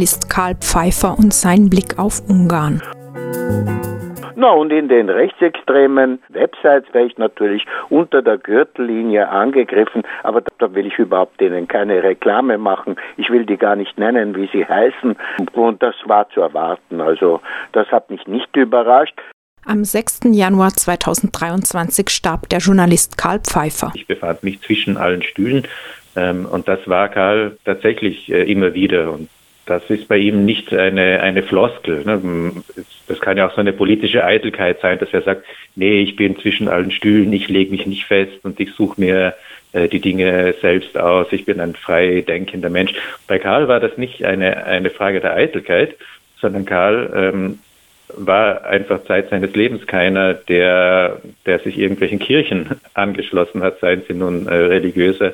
[0.00, 2.80] Journalist Karl Pfeiffer und sein Blick auf Ungarn.
[4.34, 10.74] Na, und in den rechtsextremen Websites wäre ich natürlich unter der Gürtellinie angegriffen, aber da
[10.74, 12.96] will ich überhaupt denen keine Reklame machen.
[13.18, 15.16] Ich will die gar nicht nennen, wie sie heißen.
[15.52, 17.02] Und das war zu erwarten.
[17.02, 19.20] Also, das hat mich nicht überrascht.
[19.66, 20.20] Am 6.
[20.32, 23.92] Januar 2023 starb der Journalist Karl Pfeiffer.
[23.94, 25.68] Ich befand mich zwischen allen Stühlen
[26.16, 29.12] ähm, und das war Karl tatsächlich äh, immer wieder.
[29.12, 29.28] Und
[29.70, 32.02] das ist bei ihm nicht eine, eine Floskel.
[32.04, 32.52] Ne?
[33.06, 36.36] Das kann ja auch so eine politische Eitelkeit sein, dass er sagt, nee, ich bin
[36.40, 39.34] zwischen allen Stühlen, ich lege mich nicht fest und ich suche mir
[39.72, 42.94] äh, die Dinge selbst aus, ich bin ein frei denkender Mensch.
[43.28, 45.94] Bei Karl war das nicht eine, eine Frage der Eitelkeit,
[46.40, 47.58] sondern Karl ähm,
[48.16, 54.14] war einfach Zeit seines Lebens keiner, der, der sich irgendwelchen Kirchen angeschlossen hat, seien sie
[54.14, 55.32] nun äh, religiöser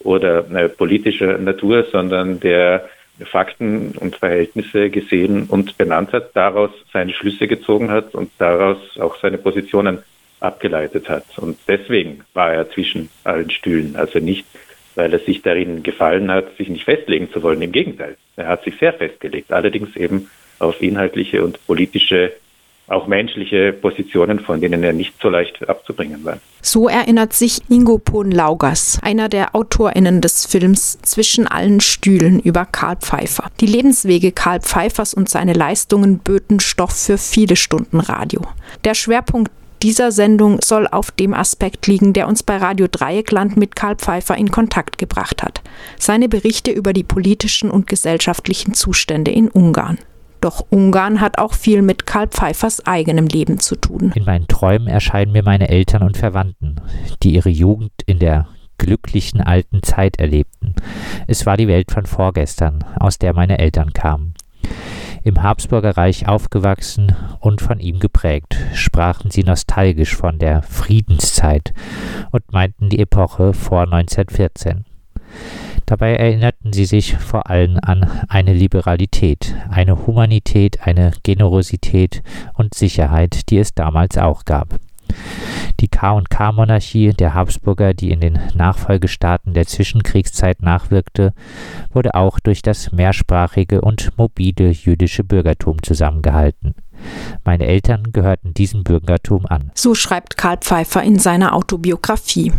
[0.00, 2.86] oder äh, politischer Natur, sondern der
[3.24, 9.16] Fakten und Verhältnisse gesehen und benannt hat, daraus seine Schlüsse gezogen hat und daraus auch
[9.20, 9.98] seine Positionen
[10.40, 11.24] abgeleitet hat.
[11.38, 13.96] Und deswegen war er zwischen allen Stühlen.
[13.96, 14.46] Also nicht,
[14.94, 17.62] weil er sich darin gefallen hat, sich nicht festlegen zu wollen.
[17.62, 22.32] Im Gegenteil, er hat sich sehr festgelegt, allerdings eben auf inhaltliche und politische
[22.88, 26.38] auch menschliche Positionen, von denen er nicht so leicht abzubringen war.
[26.62, 32.96] So erinnert sich Ingo Pohn-Laugas, einer der AutorInnen des Films Zwischen allen Stühlen über Karl
[32.96, 33.50] Pfeiffer.
[33.60, 38.42] Die Lebenswege Karl Pfeiffers und seine Leistungen böten Stoff für viele Stunden Radio.
[38.84, 43.76] Der Schwerpunkt dieser Sendung soll auf dem Aspekt liegen, der uns bei Radio Dreieckland mit
[43.76, 45.62] Karl Pfeiffer in Kontakt gebracht hat.
[45.98, 49.98] Seine Berichte über die politischen und gesellschaftlichen Zustände in Ungarn.
[50.40, 54.12] Doch Ungarn hat auch viel mit Karl Pfeiffers eigenem Leben zu tun.
[54.14, 56.76] In meinen Träumen erscheinen mir meine Eltern und Verwandten,
[57.22, 60.74] die ihre Jugend in der glücklichen alten Zeit erlebten.
[61.26, 64.34] Es war die Welt von vorgestern, aus der meine Eltern kamen.
[65.24, 71.72] Im Habsburger Reich aufgewachsen und von ihm geprägt, sprachen sie nostalgisch von der Friedenszeit
[72.30, 74.84] und meinten die Epoche vor 1914.
[75.88, 82.22] Dabei erinnerten sie sich vor allem an eine Liberalität, eine Humanität, eine Generosität
[82.52, 84.78] und Sicherheit, die es damals auch gab.
[85.80, 91.32] Die K&K-Monarchie der Habsburger, die in den Nachfolgestaaten der Zwischenkriegszeit nachwirkte,
[91.90, 96.74] wurde auch durch das mehrsprachige und mobile jüdische Bürgertum zusammengehalten.
[97.46, 99.70] Meine Eltern gehörten diesem Bürgertum an.
[99.74, 102.52] So schreibt Karl Pfeiffer in seiner Autobiografie.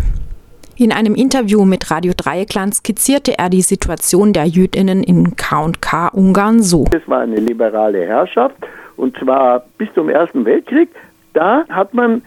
[0.79, 6.61] In einem Interview mit Radio Dreieckland skizzierte er die Situation der Jüdinnen in K&K Ungarn
[6.61, 6.85] so.
[6.95, 8.55] Es war eine liberale Herrschaft
[8.95, 10.87] und zwar bis zum Ersten Weltkrieg.
[11.33, 12.21] Da hat man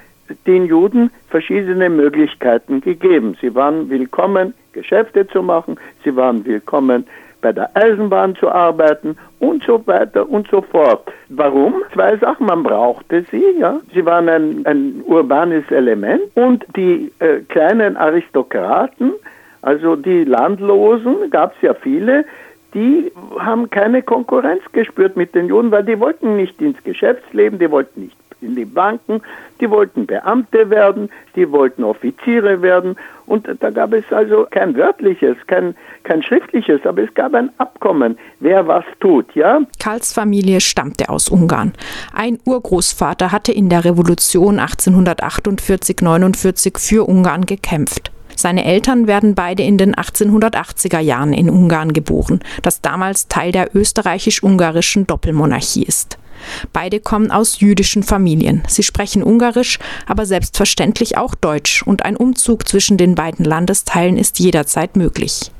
[0.47, 3.39] den Juden verschiedene Möglichkeiten gegeben.
[3.41, 7.07] Sie waren willkommen, Geschäfte zu machen, sie waren willkommen,
[7.43, 11.13] bei der Eisenbahn zu arbeiten und so weiter und so fort.
[11.29, 11.83] Warum?
[11.93, 12.47] Zwei Sachen.
[12.47, 13.81] Man brauchte sie, ja.
[13.93, 19.13] Sie waren ein, ein urbanes Element und die äh, kleinen Aristokraten,
[19.61, 22.25] also die Landlosen, gab es ja viele,
[22.75, 27.71] die haben keine Konkurrenz gespürt mit den Juden, weil die wollten nicht ins Geschäftsleben, die
[27.71, 29.21] wollten nicht in die Banken,
[29.61, 35.37] die wollten Beamte werden, die wollten Offiziere werden und da gab es also kein wörtliches,
[35.47, 39.61] kein, kein schriftliches, aber es gab ein Abkommen, wer was tut, ja?
[39.79, 41.73] Karls Familie stammte aus Ungarn.
[42.13, 48.11] Ein Urgroßvater hatte in der Revolution 1848-49 für Ungarn gekämpft.
[48.37, 53.75] Seine Eltern werden beide in den 1880er Jahren in Ungarn geboren, das damals Teil der
[53.75, 56.19] österreichisch-ungarischen Doppelmonarchie ist.
[56.73, 58.63] Beide kommen aus jüdischen Familien.
[58.69, 64.39] Sie sprechen Ungarisch, aber selbstverständlich auch Deutsch und ein Umzug zwischen den beiden Landesteilen ist
[64.39, 65.51] jederzeit möglich.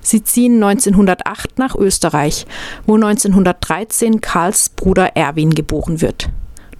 [0.00, 2.46] Sie ziehen 1908 nach Österreich,
[2.86, 6.28] wo 1913 Karls Bruder Erwin geboren wird.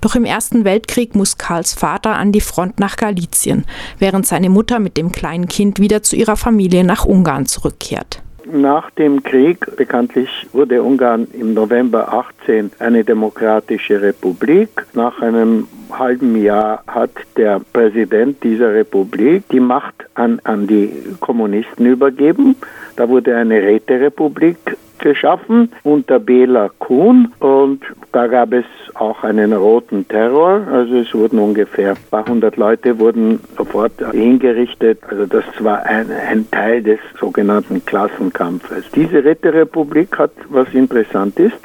[0.01, 3.65] Doch im Ersten Weltkrieg muss Karls Vater an die Front nach Galizien,
[3.99, 8.23] während seine Mutter mit dem kleinen Kind wieder zu ihrer Familie nach Ungarn zurückkehrt.
[8.53, 14.87] Nach dem Krieg, bekanntlich wurde Ungarn im November 18 eine demokratische Republik.
[14.93, 20.91] Nach einem halben Jahr hat der Präsident dieser Republik die Macht an, an die
[21.21, 22.57] Kommunisten übergeben.
[22.97, 24.57] Da wurde eine Räterepublik
[24.99, 30.67] geschaffen unter Bela Kuhn und da gab es auch einen roten Terror.
[30.73, 35.01] Also es wurden ungefähr ein paar hundert Leute wurden sofort hingerichtet.
[35.09, 38.85] Also das war ein, ein Teil des sogenannten Klassenkampfes.
[38.95, 41.59] Diese Räterepublik hat, was interessant ist,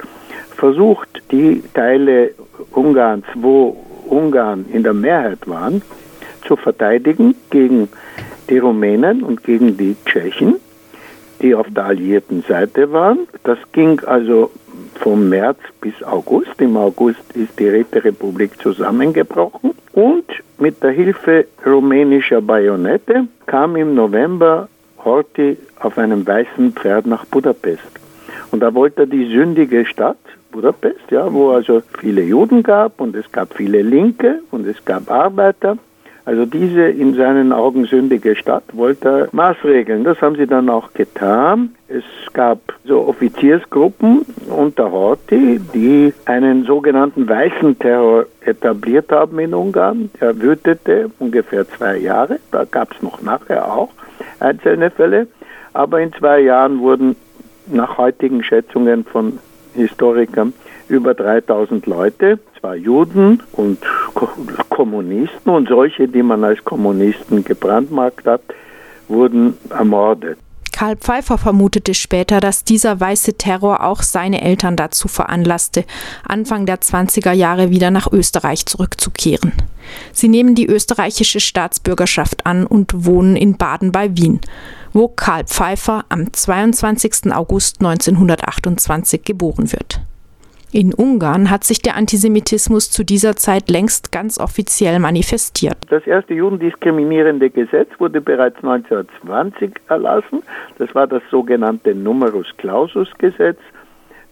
[0.56, 2.32] versucht, die Teile
[2.72, 3.76] Ungarns, wo
[4.12, 5.82] Ungarn in der Mehrheit waren,
[6.46, 7.88] zu verteidigen gegen
[8.50, 10.56] die Rumänen und gegen die Tschechen
[11.42, 13.26] die auf der alliierten Seite waren.
[13.42, 14.50] Das ging also
[14.94, 16.60] vom März bis August.
[16.60, 20.24] Im August ist die Räterepublik zusammengebrochen und
[20.58, 24.68] mit der Hilfe rumänischer Bajonette kam im November
[25.04, 27.82] Horthy auf einem weißen Pferd nach Budapest.
[28.52, 30.18] Und da wollte er die sündige Stadt
[30.52, 35.10] Budapest, ja, wo also viele Juden gab und es gab viele Linke und es gab
[35.10, 35.78] Arbeiter.
[36.24, 40.04] Also diese in seinen Augen sündige Stadt wollte er maßregeln.
[40.04, 41.74] Das haben sie dann auch getan.
[41.88, 50.10] Es gab so Offiziersgruppen unter Horthy, die einen sogenannten weißen Terror etabliert haben in Ungarn.
[50.20, 52.38] Er wütete ungefähr zwei Jahre.
[52.52, 53.90] Da gab es noch nachher auch
[54.38, 55.26] einzelne Fälle.
[55.72, 57.16] Aber in zwei Jahren wurden
[57.66, 59.38] nach heutigen Schätzungen von
[59.74, 60.52] Historikern
[60.88, 63.78] über 3000 Leute, zwar Juden und
[64.68, 68.42] Kommunisten und solche, die man als Kommunisten gebrandmarkt hat,
[69.08, 70.38] wurden ermordet.
[70.72, 75.84] Karl Pfeiffer vermutete später, dass dieser weiße Terror auch seine Eltern dazu veranlasste,
[76.26, 79.52] Anfang der 20er Jahre wieder nach Österreich zurückzukehren.
[80.12, 84.40] Sie nehmen die österreichische Staatsbürgerschaft an und wohnen in Baden bei Wien,
[84.92, 87.32] wo Karl Pfeiffer am 22.
[87.32, 90.00] August 1928 geboren wird.
[90.74, 95.76] In Ungarn hat sich der Antisemitismus zu dieser Zeit längst ganz offiziell manifestiert.
[95.90, 100.42] Das erste judendiskriminierende Gesetz wurde bereits 1920 erlassen.
[100.78, 103.58] Das war das sogenannte Numerus Clausus Gesetz.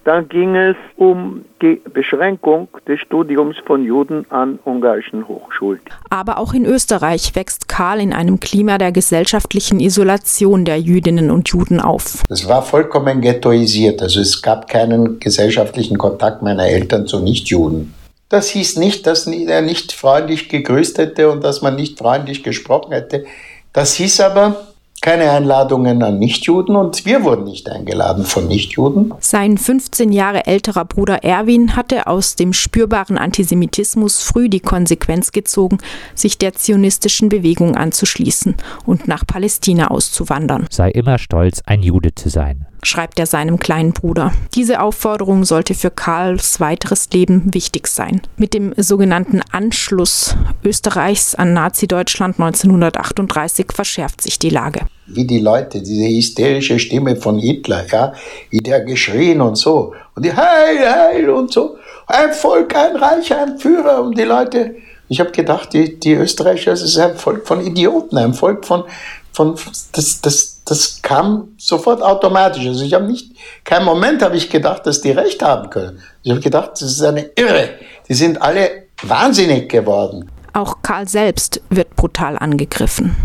[0.04, 5.80] Dann ging es um die Beschränkung des Studiums von Juden an ungarischen Hochschulen.
[6.08, 11.48] Aber auch in Österreich wächst Karl in einem Klima der gesellschaftlichen Isolation der Jüdinnen und
[11.50, 12.22] Juden auf.
[12.30, 17.92] Es war vollkommen ghettoisiert, also es gab keinen gesellschaftlichen Kontakt meiner Eltern zu Nichtjuden.
[18.30, 22.92] Das hieß nicht, dass er nicht freundlich gegrüßt hätte und dass man nicht freundlich gesprochen
[22.92, 23.24] hätte.
[23.72, 24.68] Das hieß aber,
[25.00, 29.14] keine Einladungen an Nichtjuden und wir wurden nicht eingeladen von Nichtjuden.
[29.20, 35.78] Sein 15 Jahre älterer Bruder Erwin hatte aus dem spürbaren Antisemitismus früh die Konsequenz gezogen,
[36.14, 40.66] sich der zionistischen Bewegung anzuschließen und nach Palästina auszuwandern.
[40.70, 44.32] Sei immer stolz, ein Jude zu sein schreibt er seinem kleinen Bruder.
[44.54, 48.22] Diese Aufforderung sollte für Karls weiteres Leben wichtig sein.
[48.36, 54.80] Mit dem sogenannten Anschluss Österreichs an Nazi-Deutschland 1938 verschärft sich die Lage.
[55.06, 58.12] Wie die Leute, diese hysterische Stimme von Hitler, ja,
[58.50, 59.92] wie der geschrien und so.
[60.14, 61.76] Und die Heil, Heil und so.
[62.06, 64.02] Ein Volk, ein Reich, ein Führer.
[64.02, 64.76] Und die Leute,
[65.08, 68.84] ich habe gedacht, die, die Österreicher, das ist ein Volk von Idioten, ein Volk von,
[69.32, 69.56] von
[69.92, 72.66] das, das, das kam sofort automatisch.
[72.66, 73.34] Also ich habe nicht,
[73.64, 76.00] keinen Moment habe ich gedacht, dass die Recht haben können.
[76.22, 77.70] Ich habe gedacht, das ist eine Irre.
[78.08, 80.30] Die sind alle wahnsinnig geworden.
[80.52, 83.16] Auch Karl selbst wird brutal angegriffen.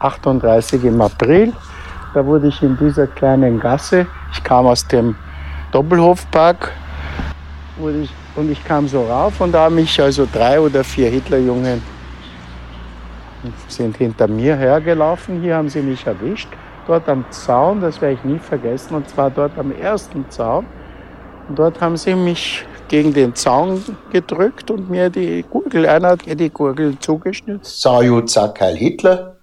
[0.00, 1.52] 38 im April,
[2.14, 5.14] da wurde ich in dieser kleinen Gasse, ich kam aus dem
[5.70, 6.72] Doppelhofpark,
[7.78, 11.08] wurde ich, und ich kam so rauf und da haben mich also drei oder vier
[11.08, 11.82] Hitlerjungen
[13.68, 15.42] sind hinter mir hergelaufen.
[15.42, 16.48] Hier haben sie mich erwischt.
[16.86, 20.66] Dort am Zaun, das werde ich nie vergessen, und zwar dort am ersten Zaun.
[21.48, 26.26] Und dort haben sie mich gegen den Zaun gedrückt und mir die Gurgel, einer hat
[26.26, 27.80] mir die Gurgel zugeschnitzt.
[28.28, 29.36] Sagt Heil Hitler.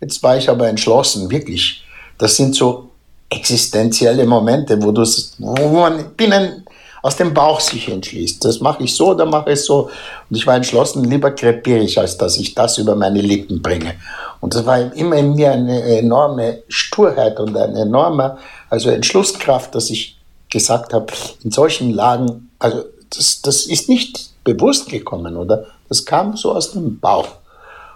[0.00, 1.84] Jetzt war ich aber entschlossen, wirklich.
[2.18, 2.90] Das sind so
[3.30, 5.02] existenzielle Momente, wo du
[5.38, 6.64] wo man binnen
[7.02, 8.44] aus dem Bauch sich entschließt.
[8.44, 9.90] Das mache ich so oder mache ich so.
[10.28, 13.94] Und ich war entschlossen, lieber krepiere ich, als dass ich das über meine Lippen bringe.
[14.40, 18.38] Und das war immer in mir eine enorme Sturheit und eine enorme
[18.68, 20.18] also Entschlusskraft, dass ich
[20.50, 25.66] gesagt habe, in solchen Lagen, also das, das ist nicht bewusst gekommen, oder?
[25.88, 27.28] Das kam so aus dem Bauch.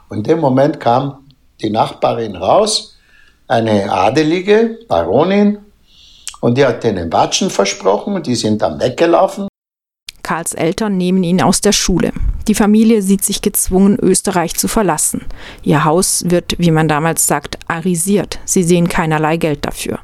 [0.08, 1.24] Und in dem Moment kam
[1.60, 2.96] die Nachbarin raus,
[3.46, 5.58] eine adelige Baronin,
[6.44, 9.48] und die hat denen Watschen versprochen und die sind dann weggelaufen.
[10.22, 12.12] Karls Eltern nehmen ihn aus der Schule.
[12.48, 15.24] Die Familie sieht sich gezwungen, Österreich zu verlassen.
[15.62, 18.40] Ihr Haus wird, wie man damals sagt, arisiert.
[18.44, 20.00] Sie sehen keinerlei Geld dafür.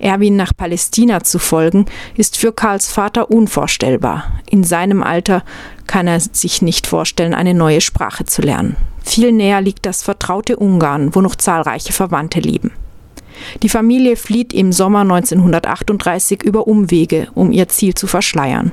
[0.00, 4.24] Erwin nach Palästina zu folgen, ist für Karls Vater unvorstellbar.
[4.50, 5.44] In seinem Alter
[5.86, 8.74] kann er sich nicht vorstellen, eine neue Sprache zu lernen.
[9.04, 12.72] Viel näher liegt das vertraute Ungarn, wo noch zahlreiche Verwandte leben.
[13.62, 18.72] Die Familie flieht im Sommer 1938 über Umwege, um ihr Ziel zu verschleiern.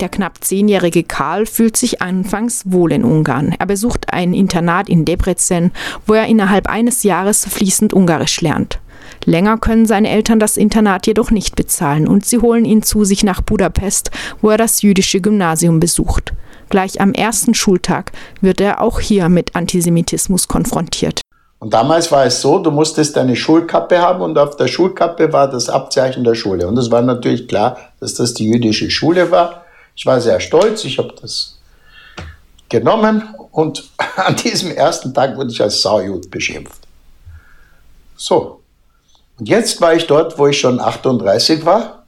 [0.00, 3.54] Der knapp zehnjährige Karl fühlt sich anfangs wohl in Ungarn.
[3.58, 5.72] Er besucht ein Internat in Debrecen,
[6.06, 8.78] wo er innerhalb eines Jahres fließend Ungarisch lernt.
[9.24, 13.24] Länger können seine Eltern das Internat jedoch nicht bezahlen und sie holen ihn zu sich
[13.24, 14.10] nach Budapest,
[14.40, 16.32] wo er das jüdische Gymnasium besucht.
[16.68, 21.20] Gleich am ersten Schultag wird er auch hier mit Antisemitismus konfrontiert.
[21.60, 25.50] Und damals war es so, du musstest deine Schulkappe haben und auf der Schulkappe war
[25.50, 26.68] das Abzeichen der Schule.
[26.68, 29.64] Und es war natürlich klar, dass das die jüdische Schule war.
[29.96, 31.58] Ich war sehr stolz, ich habe das
[32.68, 36.86] genommen und an diesem ersten Tag wurde ich als Saujud beschimpft.
[38.16, 38.57] So.
[39.38, 42.04] Und jetzt war ich dort, wo ich schon 38 war.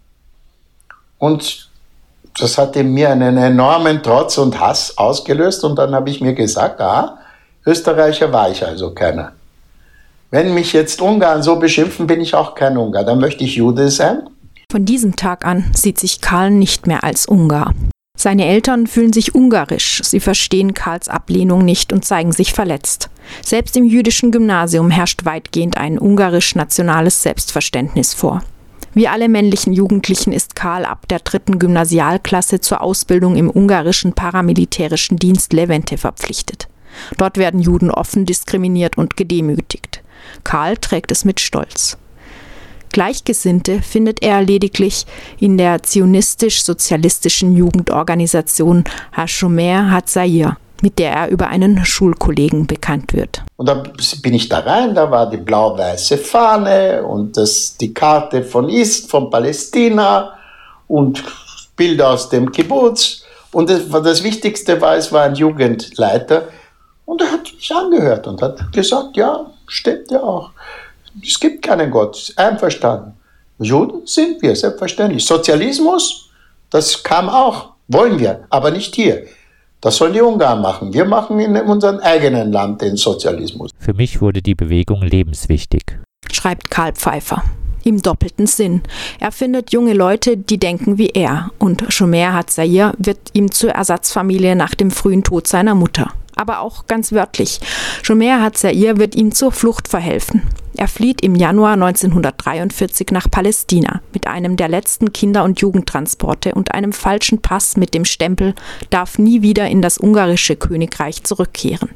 [1.19, 1.71] Und
[2.39, 5.65] das hat in mir einen enormen Trotz und Hass ausgelöst.
[5.65, 7.19] Und dann habe ich mir gesagt, ah,
[7.67, 9.33] Österreicher war ich also keiner.
[10.31, 13.05] Wenn mich jetzt Ungarn so beschimpfen, bin ich auch kein Ungar.
[13.05, 14.29] Dann möchte ich Jude sein.
[14.71, 17.75] Von diesem Tag an sieht sich Karl nicht mehr als Ungar.
[18.17, 23.09] Seine Eltern fühlen sich ungarisch, sie verstehen Karls Ablehnung nicht und zeigen sich verletzt.
[23.45, 28.43] Selbst im jüdischen Gymnasium herrscht weitgehend ein ungarisch-nationales Selbstverständnis vor.
[28.93, 35.17] Wie alle männlichen Jugendlichen ist Karl ab der dritten Gymnasialklasse zur Ausbildung im ungarischen paramilitärischen
[35.17, 36.69] Dienst Levente verpflichtet.
[37.17, 40.03] Dort werden Juden offen diskriminiert und gedemütigt.
[40.43, 41.99] Karl trägt es mit Stolz.
[42.93, 45.07] Gleichgesinnte findet er lediglich
[45.39, 48.83] in der zionistisch-sozialistischen Jugendorganisation
[49.13, 53.43] Hashomer Hatzair, mit der er über einen Schulkollegen bekannt wird.
[53.57, 53.83] Und da
[54.23, 59.11] bin ich da rein, da war die blau-weiße Fahne und das, die Karte von Ist,
[59.11, 60.33] von Palästina
[60.89, 61.23] und
[61.77, 63.23] Bilder aus dem Kibbutz.
[63.53, 66.49] Und das, das Wichtigste war, es war ein Jugendleiter
[67.05, 70.51] und er hat mich angehört und hat gesagt, ja, stimmt ja auch.
[71.23, 73.15] Es gibt keinen Gott, einverstanden.
[73.59, 75.25] Juden sind wir, selbstverständlich.
[75.25, 76.31] Sozialismus,
[76.71, 79.27] das kam auch, wollen wir, aber nicht hier.
[79.81, 80.93] Das sollen die Ungarn machen.
[80.93, 83.71] Wir machen in unserem eigenen Land den Sozialismus.
[83.79, 85.83] Für mich wurde die Bewegung lebenswichtig.
[86.31, 87.43] Schreibt Karl Pfeiffer.
[87.83, 88.83] Im doppelten Sinn.
[89.21, 91.51] Er findet junge Leute, die denken wie er.
[91.59, 96.87] Und Shomer Hatzair wird ihm zur Ersatzfamilie nach dem frühen Tod seiner Mutter aber auch
[96.87, 97.61] ganz wörtlich.
[98.03, 100.43] Shomer Hatzair wird ihm zur Flucht verhelfen.
[100.81, 106.73] Er flieht im Januar 1943 nach Palästina mit einem der letzten Kinder- und Jugendtransporte und
[106.73, 108.55] einem falschen Pass mit dem Stempel
[108.89, 111.91] darf nie wieder in das ungarische Königreich zurückkehren.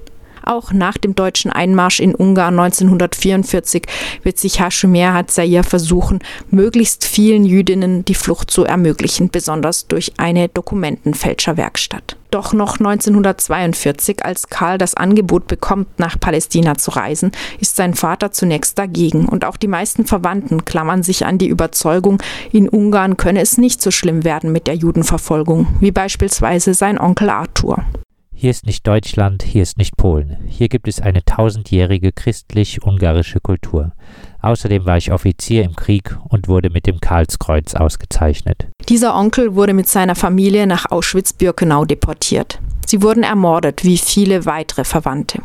[0.44, 3.86] Auch nach dem deutschen Einmarsch in Ungarn 1944
[4.22, 6.20] wird sich Hashomer Hatzair versuchen,
[6.50, 12.16] möglichst vielen Jüdinnen die Flucht zu ermöglichen, besonders durch eine Dokumentenfälscherwerkstatt.
[12.30, 18.32] Doch noch 1942, als Karl das Angebot bekommt, nach Palästina zu reisen, ist sein Vater
[18.32, 22.20] zunächst dagegen und auch die meisten Verwandten klammern sich an die Überzeugung,
[22.50, 27.30] in Ungarn könne es nicht so schlimm werden mit der Judenverfolgung, wie beispielsweise sein Onkel
[27.30, 27.84] Arthur.
[28.36, 30.36] Hier ist nicht Deutschland, hier ist nicht Polen.
[30.48, 33.92] Hier gibt es eine tausendjährige christlich-ungarische Kultur.
[34.42, 38.66] Außerdem war ich Offizier im Krieg und wurde mit dem Karlskreuz ausgezeichnet.
[38.88, 42.60] Dieser Onkel wurde mit seiner Familie nach Auschwitz-Birkenau deportiert.
[42.86, 45.40] Sie wurden ermordet, wie viele weitere Verwandte.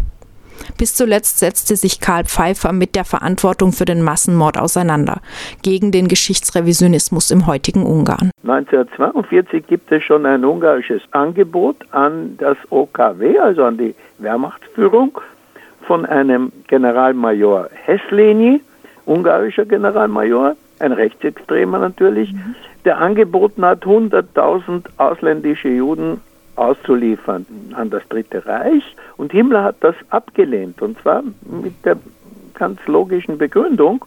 [0.78, 5.22] Bis zuletzt setzte sich Karl Pfeiffer mit der Verantwortung für den Massenmord auseinander,
[5.62, 8.32] gegen den Geschichtsrevisionismus im heutigen Ungarn.
[8.44, 15.20] 1942 gibt es schon ein ungarisches Angebot an das OKW, also an die Wehrmachtsführung,
[15.82, 18.62] von einem Generalmajor Hesleni,
[19.06, 22.56] ungarischer Generalmajor, ein Rechtsextremer natürlich, mhm.
[22.86, 26.22] der angeboten hat, 100.000 ausländische Juden
[26.56, 28.84] auszuliefern an das Dritte Reich.
[29.20, 30.82] Und Himmler hat das abgelehnt.
[30.82, 31.98] Und zwar mit der
[32.54, 34.06] ganz logischen Begründung,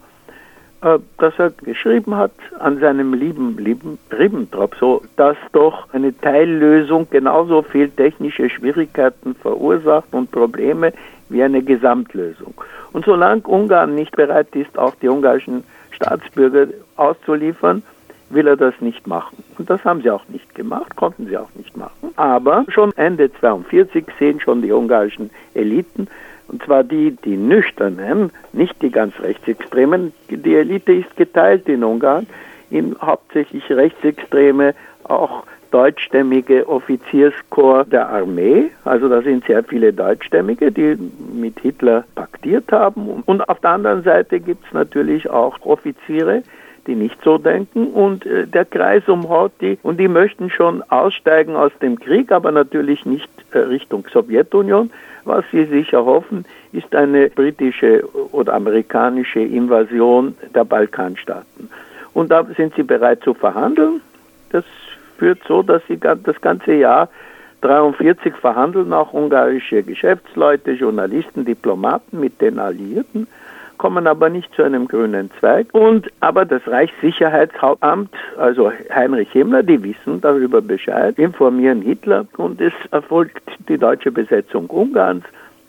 [0.81, 7.11] äh, dass er geschrieben hat an seinem lieben, lieben Ribbentrop, so, dass doch eine Teillösung
[7.11, 10.95] genauso viel technische Schwierigkeiten verursacht und Probleme
[11.29, 12.55] wie eine Gesamtlösung.
[12.95, 17.83] Und solange Ungarn nicht bereit ist, auch die ungarischen Staatsbürger auszuliefern,
[18.33, 19.43] will er das nicht machen.
[19.59, 22.13] Und das haben sie auch nicht gemacht, konnten sie auch nicht machen.
[22.17, 26.09] Aber schon Ende 1942 sehen schon die ungarischen Eliten,
[26.49, 32.27] und zwar die, die nüchternen, nicht die ganz rechtsextremen, die Elite ist geteilt in Ungarn,
[32.71, 34.75] in hauptsächlich rechtsextreme,
[35.05, 38.71] auch deutschstämmige Offizierskorps der Armee.
[38.85, 40.99] Also da sind sehr viele Deutschstämmige, die
[41.33, 43.23] mit Hitler paktiert haben.
[43.25, 46.43] Und auf der anderen Seite gibt es natürlich auch Offiziere,
[46.87, 51.57] die nicht so denken und äh, der Kreis umhaut die und die möchten schon aussteigen
[51.57, 54.91] aus dem Krieg, aber natürlich nicht äh, Richtung Sowjetunion.
[55.25, 61.71] Was sie sich erhoffen, ist eine britische oder amerikanische Invasion der Balkanstaaten.
[62.13, 64.01] Und da sind sie bereit zu verhandeln.
[64.51, 64.65] Das
[65.19, 67.09] führt so, dass sie das ganze Jahr
[67.61, 73.29] 43 verhandeln auch ungarische Geschäftsleute, Journalisten, Diplomaten mit den Alliierten
[73.79, 75.69] kommen aber nicht zu einem grünen Zweig.
[75.73, 82.73] Und aber das Reichssicherheitshauptamt, also Heinrich Himmler, die wissen darüber Bescheid, informieren Hitler und es
[82.91, 85.25] erfolgt die deutsche Besetzung Ungarns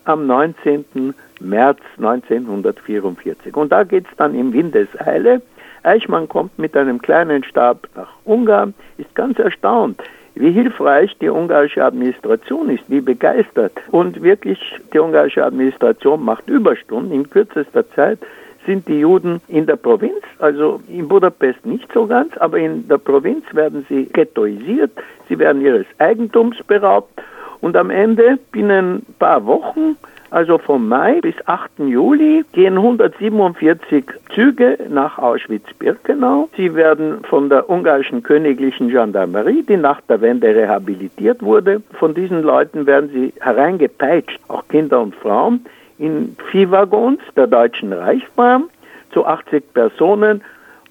[0.05, 1.13] am 19.
[1.39, 3.55] März 1944.
[3.55, 5.41] Und da geht es dann im Windeseile.
[5.83, 10.01] Eichmann kommt mit einem kleinen Stab nach Ungarn, ist ganz erstaunt,
[10.35, 13.73] wie hilfreich die ungarische Administration ist, wie begeistert.
[13.91, 14.59] Und wirklich,
[14.93, 17.13] die ungarische Administration macht Überstunden.
[17.13, 18.19] In kürzester Zeit
[18.65, 22.97] sind die Juden in der Provinz, also in Budapest nicht so ganz, aber in der
[22.97, 24.91] Provinz werden sie ghettoisiert,
[25.27, 27.21] sie werden ihres Eigentums beraubt
[27.61, 29.97] und am Ende, binnen ein paar Wochen,
[30.33, 31.69] also vom Mai bis 8.
[31.77, 36.49] Juli gehen 147 Züge nach Auschwitz-Birkenau.
[36.57, 42.41] Sie werden von der ungarischen königlichen Gendarmerie, die nach der Wende rehabilitiert wurde, von diesen
[42.41, 45.63] Leuten werden sie hereingepeitscht, auch Kinder und Frauen,
[45.99, 48.63] in Viehwaggons der Deutschen Reichsbahn
[49.11, 50.41] zu 80 Personen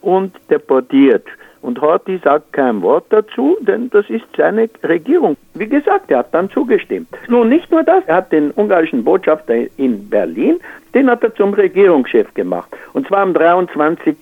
[0.03, 1.27] und deportiert.
[1.63, 5.37] Und Horthy sagt kein Wort dazu, denn das ist seine Regierung.
[5.55, 7.09] Wie gesagt, er hat dann zugestimmt.
[7.29, 10.59] Nun, nicht nur das, er hat den ungarischen Botschafter in Berlin,
[10.93, 12.69] den hat er zum Regierungschef gemacht.
[12.93, 14.17] Und zwar am 23.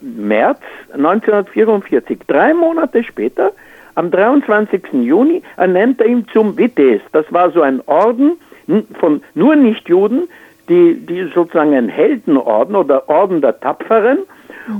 [0.00, 0.60] März
[0.92, 2.20] 1944.
[2.28, 3.52] Drei Monate später,
[3.96, 4.82] am 23.
[4.92, 7.02] Juni, ernennt er ihn zum Vites.
[7.12, 8.38] Das war so ein Orden
[8.98, 10.28] von nur Nichtjuden,
[10.68, 14.18] die, die sozusagen ein Heldenorden oder Orden der Tapferen.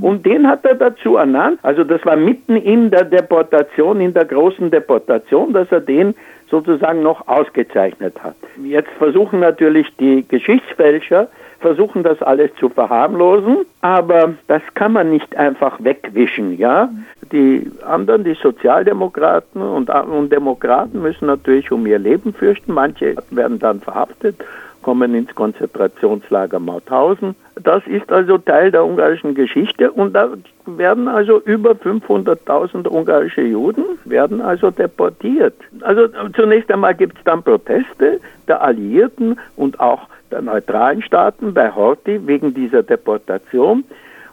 [0.01, 1.59] Und den hat er dazu ernannt.
[1.63, 6.15] Also das war mitten in der Deportation, in der großen Deportation, dass er den
[6.51, 8.37] sozusagen noch ausgezeichnet hat.
[8.63, 11.29] Jetzt versuchen natürlich die Geschichtsfälscher,
[11.61, 16.89] versuchen das alles zu verharmlosen, aber das kann man nicht einfach wegwischen, ja.
[17.33, 22.73] Die anderen, die Sozialdemokraten und, und Demokraten müssen natürlich um ihr Leben fürchten.
[22.73, 24.37] Manche werden dann verhaftet
[24.87, 27.35] kommen ins Konzentrationslager Mauthausen.
[27.61, 30.29] Das ist also Teil der ungarischen Geschichte und da
[30.65, 35.55] werden also über 500.000 ungarische Juden werden also deportiert.
[35.81, 41.69] Also zunächst einmal gibt es dann Proteste der Alliierten und auch der neutralen Staaten bei
[41.73, 43.83] Horthy wegen dieser Deportation.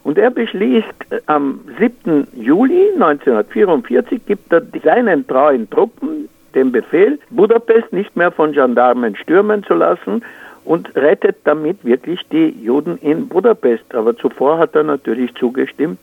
[0.04, 2.28] Und er beschließt am 7.
[2.36, 9.64] Juli 1944, gibt er seinen treuen Truppen den Befehl, Budapest nicht mehr von Gendarmen stürmen
[9.64, 10.22] zu lassen
[10.66, 13.94] und rettet damit wirklich die Juden in Budapest.
[13.94, 16.00] Aber zuvor hat er natürlich zugestimmt,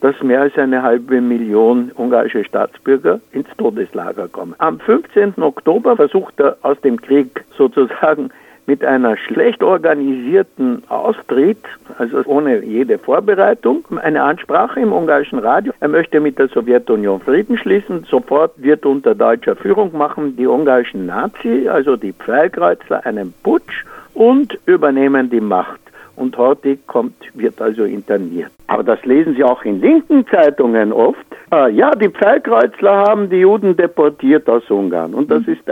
[0.00, 4.54] dass mehr als eine halbe Million ungarische Staatsbürger ins Todeslager kommen.
[4.58, 5.34] Am 15.
[5.38, 8.30] Oktober versucht er aus dem Krieg sozusagen
[8.66, 11.58] mit einer schlecht organisierten Austritt,
[11.98, 15.72] also ohne jede Vorbereitung, eine Ansprache im ungarischen Radio.
[15.80, 18.04] Er möchte mit der Sowjetunion Frieden schließen.
[18.08, 24.58] Sofort wird unter deutscher Führung machen die ungarischen Nazi, also die Pfeilkreuzler, einen Putsch und
[24.66, 25.80] übernehmen die Macht.
[26.16, 28.52] Und heute kommt, wird also interniert.
[28.68, 31.26] Aber das lesen Sie auch in linken Zeitungen oft.
[31.52, 35.12] Äh, ja, die Pfeilkreuzler haben die Juden deportiert aus Ungarn.
[35.12, 35.68] Und das ist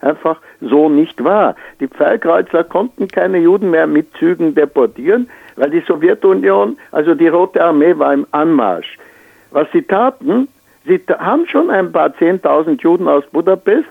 [0.00, 1.56] einfach so nicht wahr.
[1.80, 7.62] Die Pfeilkreuzler konnten keine Juden mehr mit Zügen deportieren, weil die Sowjetunion, also die Rote
[7.62, 8.96] Armee war im Anmarsch.
[9.50, 10.46] Was sie taten,
[10.86, 13.88] sie haben schon ein paar Zehntausend Juden aus Budapest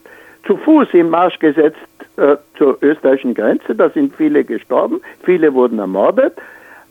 [0.47, 1.77] zu Fuß in Marsch gesetzt
[2.19, 3.75] äh, zur österreichischen Grenze.
[3.75, 6.33] Da sind viele gestorben, viele wurden ermordet.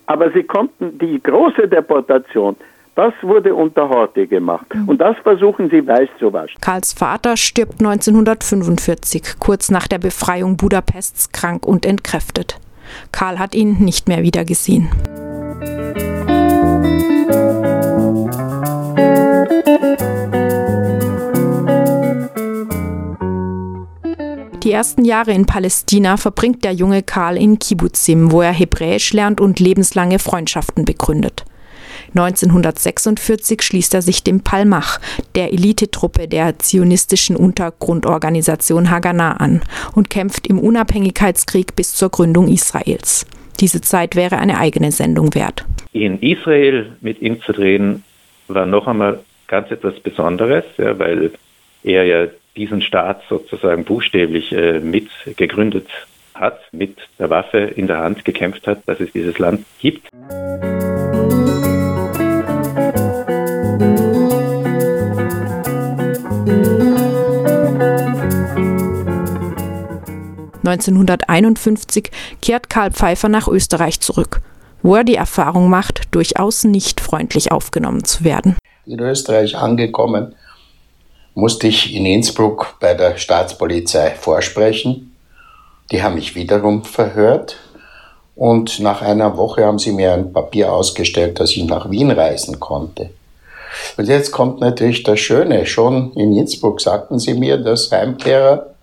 [0.07, 2.57] Aber sie konnten die große Deportation,
[2.99, 4.67] das wurde unter Horthy gemacht.
[4.75, 4.89] Mhm.
[4.89, 6.61] Und das versuchen sie weiß zu waschen.
[6.61, 12.59] Karls Vater stirbt 1945, kurz nach der Befreiung Budapests, krank und entkräftet.
[13.13, 14.89] Karl hat ihn nicht mehr wiedergesehen.
[24.69, 29.41] Die ersten Jahre in Palästina verbringt der junge Karl in Kibbutzim, wo er Hebräisch lernt
[29.41, 31.47] und lebenslange Freundschaften begründet.
[32.09, 35.01] 1946 schließt er sich dem Palmach,
[35.37, 39.63] der Elitetruppe der zionistischen Untergrundorganisation Haganah an
[39.95, 43.25] und kämpft im Unabhängigkeitskrieg bis zur Gründung Israels.
[43.61, 45.65] Diese Zeit wäre eine eigene Sendung wert.
[45.95, 48.05] In Israel mit ihm zu drehen,
[48.49, 51.31] war noch einmal ganz etwas Besonderes, ja, weil
[51.85, 52.27] er ja
[52.59, 55.89] diesen Staat sozusagen buchstäblich äh, mit gegründet
[56.35, 60.09] hat, mit der Waffe in der Hand gekämpft hat, dass es dieses Land gibt.
[70.65, 72.11] (1951)
[72.43, 74.41] kehrt Karl Pfeiffer nach Österreich zurück,
[74.83, 78.59] wo er die Erfahrung macht, durchaus nicht freundlich aufgenommen zu werden.
[78.85, 80.35] In Österreich angekommen
[81.39, 85.15] musste ich in Innsbruck bei der Staatspolizei vorsprechen.
[85.93, 87.57] Die haben mich wiederum verhört
[88.35, 92.59] Und nach einer Woche haben sie mir ein Papier ausgestellt, dass ich nach Wien reisen
[92.59, 93.11] konnte.
[93.97, 95.65] Und jetzt kommt natürlich das Schöne.
[95.67, 98.75] Schon in Innsbruck sagten sie mir, dass Heimkehrer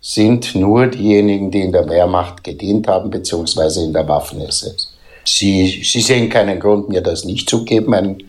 [0.00, 4.92] sind nur diejenigen, die in der Wehrmacht gedient haben, beziehungsweise in der Waffen-SS.
[5.24, 8.22] Sie, sie sehen keinen Grund, mir das nicht zu geben, einen,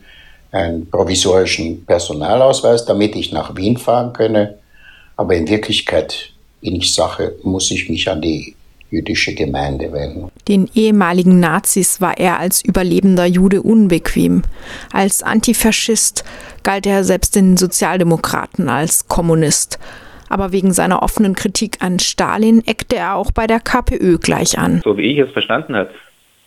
[0.52, 4.58] einen provisorischen Personalausweis, damit ich nach Wien fahren könne.
[5.16, 6.32] Aber in Wirklichkeit
[6.62, 8.56] bin ich Sache, muss ich mich an die
[8.90, 10.32] jüdische Gemeinde wenden.
[10.48, 14.44] Den ehemaligen Nazis war er als überlebender Jude unbequem.
[14.94, 16.24] Als Antifaschist
[16.64, 19.80] galt er selbst den Sozialdemokraten als Kommunist.
[20.30, 24.82] Aber wegen seiner offenen Kritik an Stalin eckte er auch bei der KPÖ gleich an.
[24.84, 25.90] So wie ich es verstanden habe,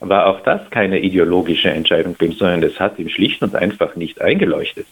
[0.00, 4.86] war auch das keine ideologische Entscheidung, sondern es hat ihm schlicht und einfach nicht eingeleuchtet.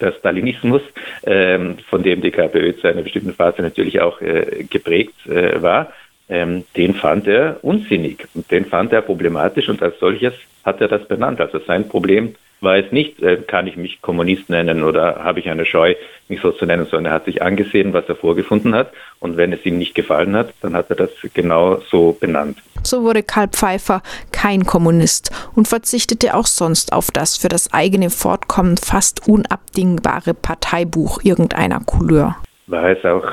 [0.00, 0.82] Der Stalinismus,
[1.24, 5.92] ähm, von dem die KPÖ zu einer bestimmten Phase natürlich auch äh, geprägt äh, war,
[6.28, 10.88] ähm, den fand er unsinnig und den fand er problematisch und als solches hat er
[10.88, 11.40] das benannt.
[11.40, 15.48] Also sein Problem war es nicht, äh, kann ich mich Kommunist nennen oder habe ich
[15.48, 15.94] eine Scheu,
[16.28, 19.52] mich so zu nennen, sondern er hat sich angesehen, was er vorgefunden hat und wenn
[19.52, 22.58] es ihm nicht gefallen hat, dann hat er das genau so benannt.
[22.84, 28.10] So wurde Karl Pfeiffer kein Kommunist und verzichtete auch sonst auf das für das eigene
[28.10, 32.36] Fortkommen fast unabdingbare Parteibuch irgendeiner Couleur.
[32.66, 33.26] War es auch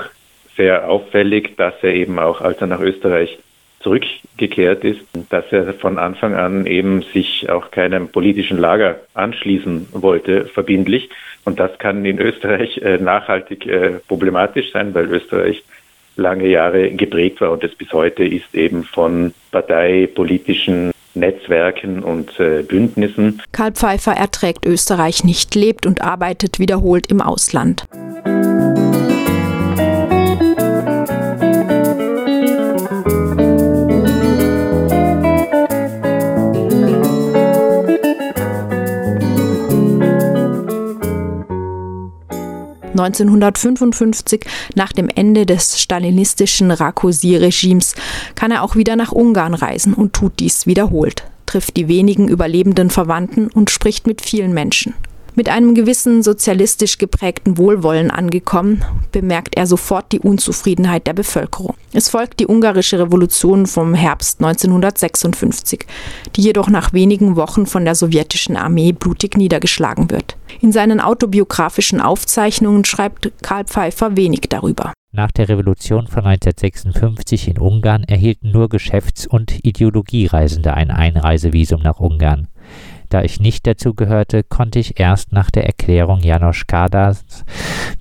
[0.58, 3.40] sehr auffällig, dass er eben auch, als er nach Österreich
[3.80, 10.46] zurückgekehrt ist, dass er von Anfang an eben sich auch keinem politischen Lager anschließen wollte,
[10.46, 11.10] verbindlich.
[11.46, 15.64] Und das kann in Österreich äh, nachhaltig äh, problematisch sein, weil Österreich
[16.18, 22.62] lange Jahre geprägt war und es bis heute ist eben von parteipolitischen Netzwerken und äh,
[22.62, 23.42] Bündnissen.
[23.52, 27.86] Karl Pfeiffer erträgt Österreich nicht, lebt und arbeitet wiederholt im Ausland.
[42.92, 47.96] 1955, nach dem Ende des stalinistischen Rakosi-Regimes,
[48.36, 52.90] kann er auch wieder nach Ungarn reisen und tut dies wiederholt, trifft die wenigen überlebenden
[52.90, 54.94] Verwandten und spricht mit vielen Menschen.
[55.40, 61.76] Mit einem gewissen sozialistisch geprägten Wohlwollen angekommen, bemerkt er sofort die Unzufriedenheit der Bevölkerung.
[61.94, 65.86] Es folgt die ungarische Revolution vom Herbst 1956,
[66.36, 70.36] die jedoch nach wenigen Wochen von der sowjetischen Armee blutig niedergeschlagen wird.
[70.60, 74.92] In seinen autobiografischen Aufzeichnungen schreibt Karl Pfeiffer wenig darüber.
[75.14, 82.02] Nach der Revolution von 1956 in Ungarn erhielten nur Geschäfts- und Ideologiereisende ein Einreisevisum nach
[82.02, 82.50] Ungarn.
[83.10, 87.26] Da ich nicht dazu gehörte, konnte ich erst nach der Erklärung Janosch Kadas,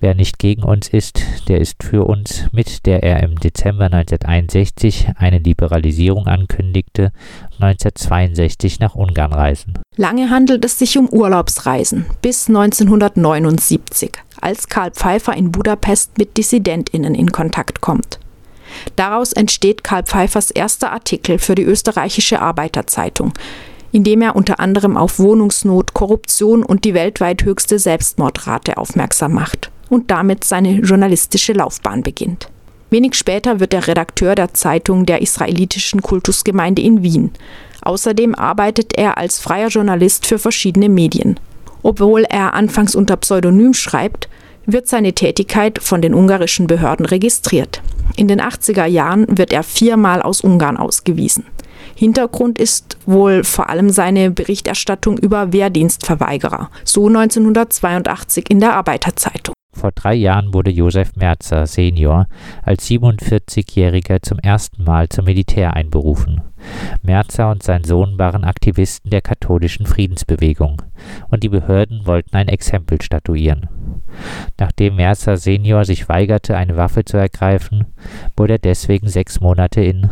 [0.01, 5.09] wer nicht gegen uns ist, der ist für uns, mit der er im Dezember 1961
[5.17, 7.13] eine Liberalisierung ankündigte,
[7.59, 9.75] 1962 nach Ungarn reisen.
[9.97, 17.15] Lange handelt es sich um Urlaubsreisen bis 1979, als Karl Pfeiffer in Budapest mit DissidentInnen
[17.15, 18.21] in Kontakt kommt.
[18.97, 23.33] Daraus entsteht Karl Pfeiffers erster Artikel für die österreichische Arbeiterzeitung,
[23.93, 30.11] indem er unter anderem auf Wohnungsnot, Korruption und die weltweit höchste Selbstmordrate aufmerksam macht und
[30.11, 32.49] damit seine journalistische Laufbahn beginnt.
[32.91, 37.31] Wenig später wird er Redakteur der Zeitung der israelitischen Kultusgemeinde in Wien.
[37.83, 41.39] Außerdem arbeitet er als freier Journalist für verschiedene Medien.
[41.83, 44.29] Obwohl er anfangs unter Pseudonym schreibt,
[44.67, 47.83] wird seine Tätigkeit von den ungarischen Behörden registriert.
[48.17, 51.45] In den 80er Jahren wird er viermal aus Ungarn ausgewiesen.
[51.99, 59.58] Hintergrund ist wohl vor allem seine Berichterstattung über Wehrdienstverweigerer, so 1982 in der Arbeiterzeitung.
[59.73, 62.27] Vor drei Jahren wurde Josef Merzer Senior
[62.63, 66.41] als 47-Jähriger zum ersten Mal zum Militär einberufen.
[67.03, 70.83] Merzer und sein Sohn waren Aktivisten der katholischen Friedensbewegung
[71.31, 73.69] und die Behörden wollten ein Exempel statuieren.
[74.59, 77.87] Nachdem Mercer Senior sich weigerte, eine Waffe zu ergreifen,
[78.37, 80.09] wurde er deswegen sechs Monate in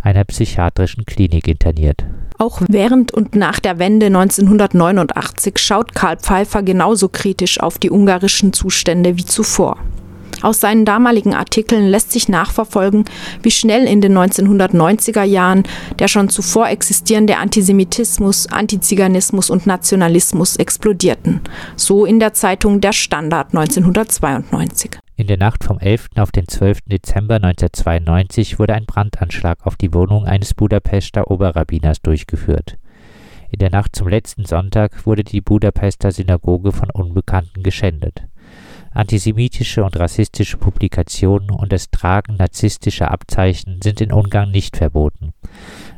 [0.00, 2.06] einer psychiatrischen Klinik interniert.
[2.40, 8.54] Auch während und nach der Wende 1989 schaut Karl Pfeiffer genauso kritisch auf die ungarischen
[8.54, 9.76] Zustände wie zuvor.
[10.42, 13.04] Aus seinen damaligen Artikeln lässt sich nachverfolgen,
[13.42, 15.64] wie schnell in den 1990er Jahren
[15.98, 21.40] der schon zuvor existierende Antisemitismus, Antiziganismus und Nationalismus explodierten.
[21.76, 24.98] So in der Zeitung Der Standard 1992.
[25.16, 26.08] In der Nacht vom 11.
[26.16, 26.78] auf den 12.
[26.86, 32.78] Dezember 1992 wurde ein Brandanschlag auf die Wohnung eines Budapester Oberrabbiners durchgeführt.
[33.50, 38.22] In der Nacht zum letzten Sonntag wurde die Budapester Synagoge von Unbekannten geschändet.
[38.92, 45.32] Antisemitische und rassistische Publikationen und das Tragen narzisstischer Abzeichen sind in Ungarn nicht verboten.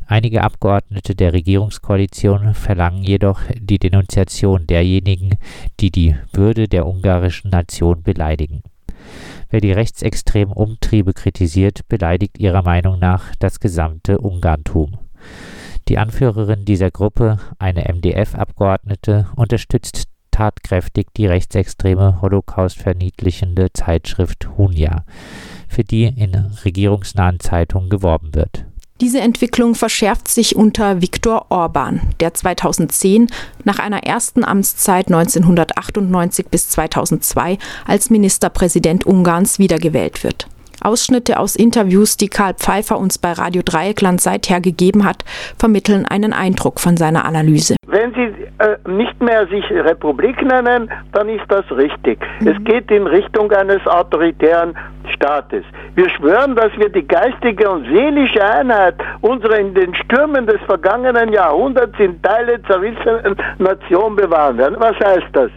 [0.06, 5.38] Einige Abgeordnete der Regierungskoalition verlangen jedoch die Denunziation derjenigen,
[5.80, 8.62] die die Würde der ungarischen Nation beleidigen.
[9.48, 14.98] Wer die rechtsextremen Umtriebe kritisiert, beleidigt ihrer Meinung nach das gesamte Ungarntum.
[15.88, 25.04] Die Anführerin dieser Gruppe, eine MDF-Abgeordnete, unterstützt tatkräftig die rechtsextreme Holocaust-verniedlichende Zeitschrift Hunia,
[25.68, 28.64] für die in regierungsnahen Zeitungen geworben wird.
[29.00, 33.28] Diese Entwicklung verschärft sich unter Viktor Orban, der 2010
[33.64, 40.46] nach einer ersten Amtszeit 1998 bis 2002 als Ministerpräsident Ungarns wiedergewählt wird.
[40.84, 45.24] Ausschnitte aus Interviews, die Karl Pfeiffer uns bei Radio Dreieckland seither gegeben hat,
[45.58, 47.76] vermitteln einen Eindruck von seiner Analyse.
[47.86, 52.18] Wenn Sie äh, nicht mehr sich Republik nennen, dann ist das richtig.
[52.40, 52.48] Mhm.
[52.48, 54.74] Es geht in Richtung eines autoritären
[55.10, 55.64] Staates.
[55.94, 61.32] Wir schwören, dass wir die geistige und seelische Einheit unserer in den Stürmen des vergangenen
[61.32, 64.76] Jahrhunderts in Teile zerrissenen Nation bewahren werden.
[64.78, 65.50] Was heißt das?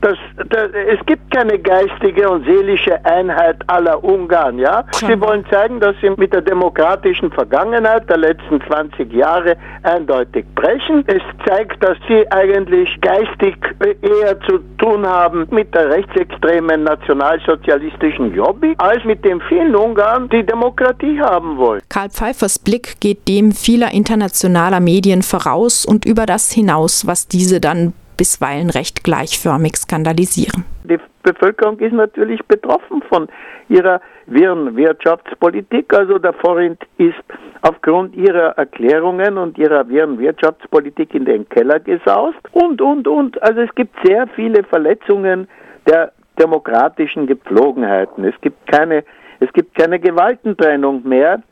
[0.00, 0.16] das,
[0.48, 4.71] das es gibt keine geistige und seelische Einheit aller Ungarn, ja?
[4.92, 11.04] Sie wollen zeigen, dass sie mit der demokratischen Vergangenheit der letzten 20 Jahre eindeutig brechen.
[11.06, 13.56] Es zeigt, dass sie eigentlich geistig
[14.02, 20.44] eher zu tun haben mit der rechtsextremen nationalsozialistischen Lobby, als mit den vielen Ungarn, die
[20.44, 21.80] Demokratie haben wollen.
[21.88, 27.60] Karl Pfeiffers Blick geht dem vieler internationaler Medien voraus und über das hinaus, was diese
[27.60, 30.64] dann bisweilen recht gleichförmig skandalisieren.
[30.84, 33.28] Die Bevölkerung ist natürlich betroffen von
[33.68, 35.92] ihrer wirren Wirtschaftspolitik.
[35.94, 37.22] Also der Forint ist
[37.62, 42.40] aufgrund ihrer Erklärungen und ihrer wirren Wirtschaftspolitik in den Keller gesaust.
[42.52, 43.42] Und, und, und.
[43.42, 45.48] Also es gibt sehr viele Verletzungen
[45.88, 48.24] der demokratischen Gepflogenheiten.
[48.24, 49.04] Es gibt keine,
[49.40, 51.42] es gibt keine Gewaltentrennung mehr.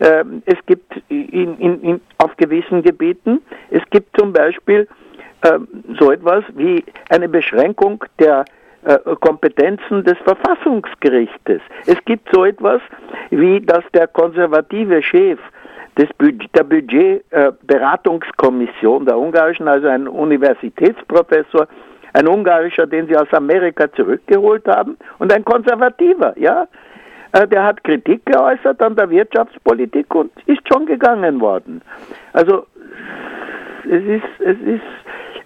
[0.00, 4.88] Ähm, es gibt in, in, in, auf gewissen Gebieten, es gibt zum Beispiel
[5.98, 8.44] so etwas wie eine Beschränkung der
[8.84, 11.62] äh, Kompetenzen des Verfassungsgerichtes.
[11.86, 12.80] Es gibt so etwas
[13.30, 15.40] wie, dass der konservative Chef
[15.98, 16.08] des
[16.56, 21.66] der Budgetberatungskommission der ungarischen, also ein Universitätsprofessor,
[22.14, 26.66] ein ungarischer, den sie aus Amerika zurückgeholt haben, und ein konservativer, ja,
[27.32, 31.82] äh, der hat Kritik geäußert an der Wirtschaftspolitik und ist schon gegangen worden.
[32.32, 32.66] Also
[33.84, 34.82] es ist, es ist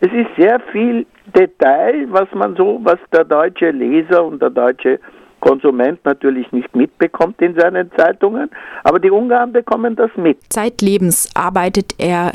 [0.05, 5.01] es ist sehr viel Detail, was man so, was der deutsche Leser und der deutsche
[5.41, 8.51] Konsument natürlich nicht mitbekommt in seinen Zeitungen,
[8.83, 10.39] aber die Ungarn bekommen das mit.
[10.51, 12.33] Zeitlebens arbeitet er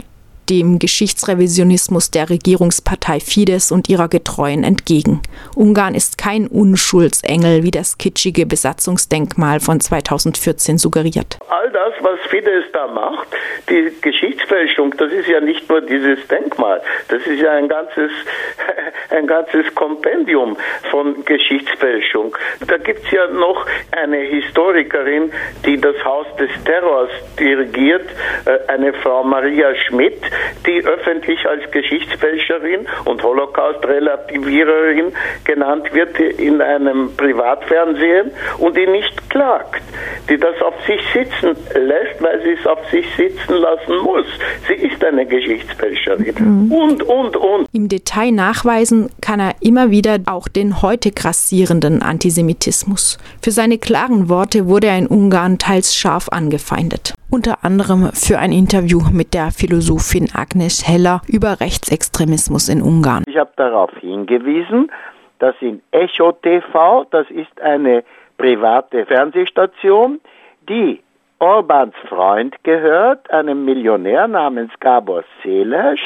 [0.49, 5.21] dem Geschichtsrevisionismus der Regierungspartei Fidesz und ihrer Getreuen entgegen.
[5.55, 11.37] Ungarn ist kein Unschuldsengel, wie das kitschige Besatzungsdenkmal von 2014 suggeriert.
[11.49, 13.27] All das, was Fidesz da macht,
[13.69, 18.11] die Geschichtsfälschung, das ist ja nicht nur dieses Denkmal, das ist ja ein ganzes,
[19.09, 20.57] ein ganzes Kompendium
[20.89, 22.35] von Geschichtsfälschung.
[22.67, 25.31] Da gibt es ja noch eine Historikerin,
[25.65, 27.09] die das Haus des Terrors
[27.39, 28.07] dirigiert,
[28.45, 30.21] äh, eine Frau Maria Schmidt,
[30.65, 39.81] die öffentlich als Geschichtsfälscherin und Holocaust-Relativiererin genannt wird in einem Privatfernsehen und die nicht klagt,
[40.29, 44.25] die das auf sich sitzen lässt, weil sie es auf sich sitzen lassen muss.
[44.67, 46.35] Sie ist eine Geschichtsfälscherin.
[46.37, 46.71] Mhm.
[46.71, 47.67] Und, und, und.
[47.73, 53.17] Im Detail nachweisen kann er immer wieder auch den heute grassierenden Antisemitismus.
[53.41, 58.51] Für seine klaren Worte wurde er in Ungarn teils scharf angefeindet unter anderem für ein
[58.51, 63.23] Interview mit der Philosophin Agnes Heller über Rechtsextremismus in Ungarn.
[63.27, 64.91] Ich habe darauf hingewiesen,
[65.39, 68.03] dass in Echo TV, das ist eine
[68.37, 70.19] private Fernsehstation,
[70.67, 71.01] die
[71.39, 75.99] Orbans Freund gehört, einem Millionär namens Gabor Széles,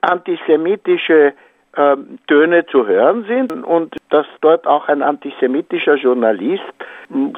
[0.00, 1.34] antisemitische
[1.76, 1.96] äh,
[2.26, 6.62] Töne zu hören sind und dass dort auch ein antisemitischer Journalist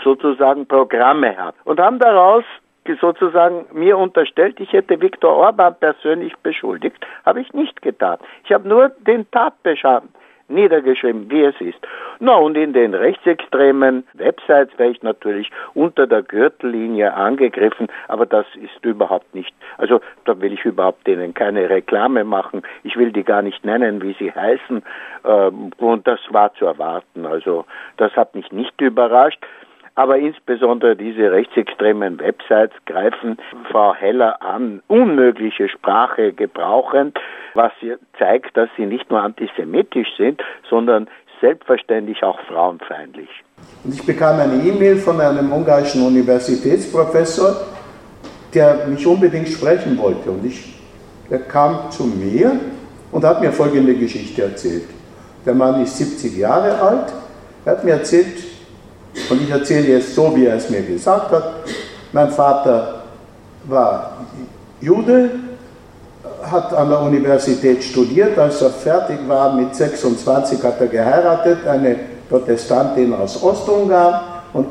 [0.05, 2.45] sozusagen Programme hat und haben daraus
[2.95, 8.19] sozusagen mir unterstellt, ich hätte Viktor Orban persönlich beschuldigt, habe ich nicht getan.
[8.45, 10.11] Ich habe nur den Tatbestand
[10.49, 11.79] niedergeschrieben, wie es ist.
[12.21, 18.47] Na, und in den rechtsextremen Websites wäre ich natürlich unter der Gürtellinie angegriffen, aber das
[18.55, 22.63] ist überhaupt nicht, also da will ich überhaupt denen keine Reklame machen.
[22.85, 24.83] Ich will die gar nicht nennen, wie sie heißen.
[25.25, 27.27] Ähm, und das war zu erwarten.
[27.27, 27.65] Also
[27.97, 29.45] das hat mich nicht überrascht.
[29.97, 33.39] Aber insbesondere diese rechtsextremen Websites greifen
[33.71, 37.19] Frau Heller an, unmögliche Sprache gebrauchend,
[37.55, 37.73] was
[38.19, 41.09] zeigt, dass sie nicht nur antisemitisch sind, sondern
[41.41, 43.29] selbstverständlich auch frauenfeindlich.
[43.85, 47.57] Und ich bekam eine E-Mail von einem ungarischen Universitätsprofessor,
[48.53, 50.31] der mich unbedingt sprechen wollte.
[50.31, 50.79] Und ich,
[51.31, 52.53] er kam zu mir
[53.13, 54.89] und hat mir folgende Geschichte erzählt.
[55.47, 57.15] Der Mann ist 70 Jahre alt.
[57.65, 58.56] Er hat mir erzählt,
[59.31, 61.53] und ich erzähle es so, wie er es mir gesagt hat.
[62.13, 63.03] Mein Vater
[63.65, 64.17] war
[64.81, 65.31] Jude,
[66.43, 68.39] hat an der Universität studiert.
[68.39, 71.97] Als er fertig war mit 26, hat er geheiratet, eine
[72.29, 74.21] Protestantin aus Ostungarn
[74.53, 74.69] und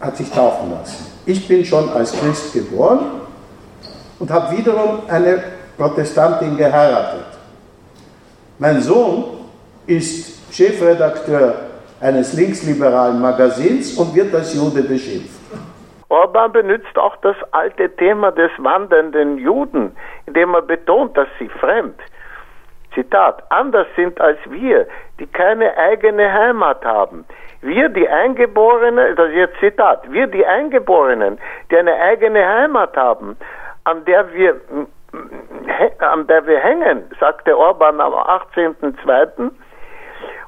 [0.00, 1.06] hat sich taufen lassen.
[1.24, 3.00] Ich bin schon als Christ geboren
[4.18, 5.42] und habe wiederum eine
[5.76, 7.26] Protestantin geheiratet.
[8.58, 9.24] Mein Sohn
[9.86, 11.65] ist Chefredakteur
[12.00, 15.40] eines linksliberalen Magazins und wird als Jude beschimpft.
[16.08, 21.98] Orban benutzt auch das alte Thema des wandernden Juden, indem er betont, dass sie fremd,
[22.94, 24.86] Zitat, anders sind als wir,
[25.18, 27.24] die keine eigene Heimat haben.
[27.60, 31.38] Wir, die Eingeborenen, das ist jetzt Zitat, wir, die Eingeborenen,
[31.70, 33.36] die eine eigene Heimat haben,
[33.84, 34.60] an der wir,
[35.98, 39.50] an der wir hängen, sagte Orban am 18.02.,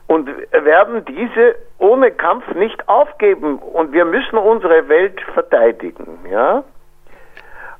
[0.08, 6.64] und werden diese ohne Kampf nicht aufgeben und wir müssen unsere Welt verteidigen, ja.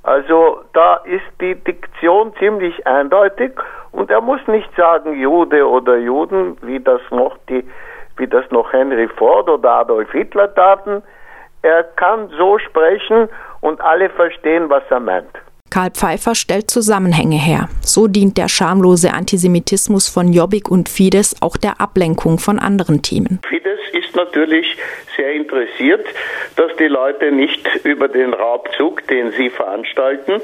[0.05, 3.53] Also da ist die Diktion ziemlich eindeutig
[3.93, 7.69] und er muss nicht sagen Jude oder Juden, wie das noch die,
[8.17, 11.03] wie das noch Henry Ford oder Adolf Hitler taten.
[11.63, 13.29] Er kann so sprechen
[13.61, 15.35] und alle verstehen, was er meint.
[15.71, 17.69] Karl Pfeiffer stellt Zusammenhänge her.
[17.83, 23.41] So dient der schamlose Antisemitismus von Jobbik und Fidesz auch der Ablenkung von anderen Themen.
[23.49, 24.77] Fidesz ist natürlich
[25.17, 26.07] sehr interessiert,
[26.57, 30.41] dass die Leute nicht über den Raubzug, den sie veranstalten,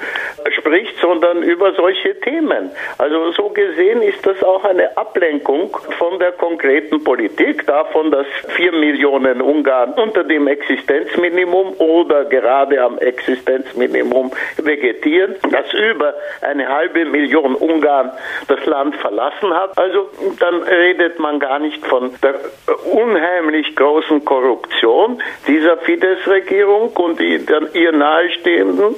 [0.59, 2.71] spricht, sondern über solche Themen.
[2.99, 8.73] Also so gesehen ist das auch eine Ablenkung von der konkreten Politik, davon, dass vier
[8.73, 15.14] Millionen Ungarn unter dem Existenzminimum oder gerade am Existenzminimum vegetieren,
[15.51, 18.13] dass über eine halbe Million Ungarn
[18.49, 19.77] das Land verlassen hat.
[19.77, 22.35] Also dann redet man gar nicht von der
[22.93, 28.97] unheimlich großen Korruption dieser Fidesz-Regierung und ihr nahestehenden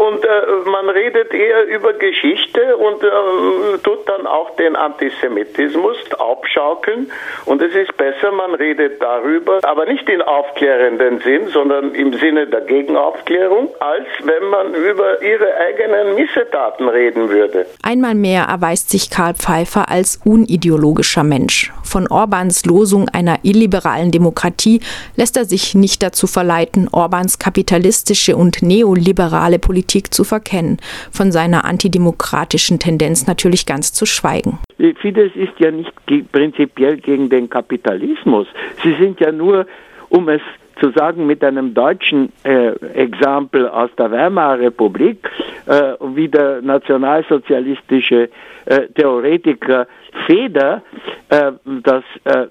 [0.00, 0.28] und äh,
[0.70, 7.12] man redet eher über Geschichte und äh, tut dann auch den Antisemitismus aufschaukeln.
[7.44, 12.46] Und es ist besser, man redet darüber, aber nicht in aufklärenden Sinn, sondern im Sinne
[12.46, 17.66] der Gegenaufklärung, als wenn man über ihre eigenen Missetaten reden würde.
[17.82, 21.72] Einmal mehr erweist sich Karl Pfeiffer als unideologischer Mensch.
[21.84, 24.80] Von Orbans Losung einer illiberalen Demokratie
[25.16, 30.76] lässt er sich nicht dazu verleiten, Orbans kapitalistische und neoliberale Politik Politik zu verkennen,
[31.10, 34.60] von seiner antidemokratischen Tendenz natürlich ganz zu schweigen.
[35.00, 35.90] Fidesz ist ja nicht
[36.30, 38.46] prinzipiell gegen den Kapitalismus.
[38.84, 39.66] Sie sind ja nur,
[40.08, 40.42] um es
[40.78, 45.28] zu sagen, mit einem deutschen äh, Exempel aus der Weimarer Republik,
[45.66, 48.30] äh, wie der nationalsozialistische
[48.66, 49.88] äh, Theoretiker
[50.26, 50.82] Feder
[51.30, 52.46] äh, das äh,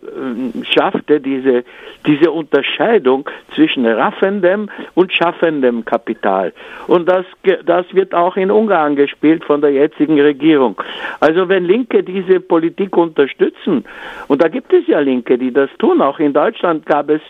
[0.63, 1.63] schaffte, diese,
[2.05, 6.53] diese Unterscheidung zwischen raffendem und schaffendem Kapital.
[6.87, 7.25] Und das,
[7.65, 10.81] das wird auch in Ungarn gespielt von der jetzigen Regierung.
[11.19, 13.83] Also wenn Linke diese Politik unterstützen,
[14.27, 17.21] und da gibt es ja Linke, die das tun, auch in Deutschland gab es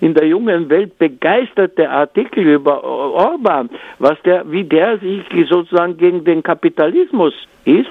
[0.00, 6.24] in der jungen Welt begeisterte Artikel über Orban, was der, wie der sich sozusagen gegen
[6.24, 7.32] den Kapitalismus
[7.68, 7.90] ist,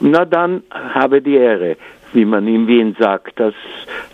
[0.00, 1.76] na dann habe die Ehre,
[2.12, 3.38] wie man in Wien sagt.
[3.40, 3.54] Das,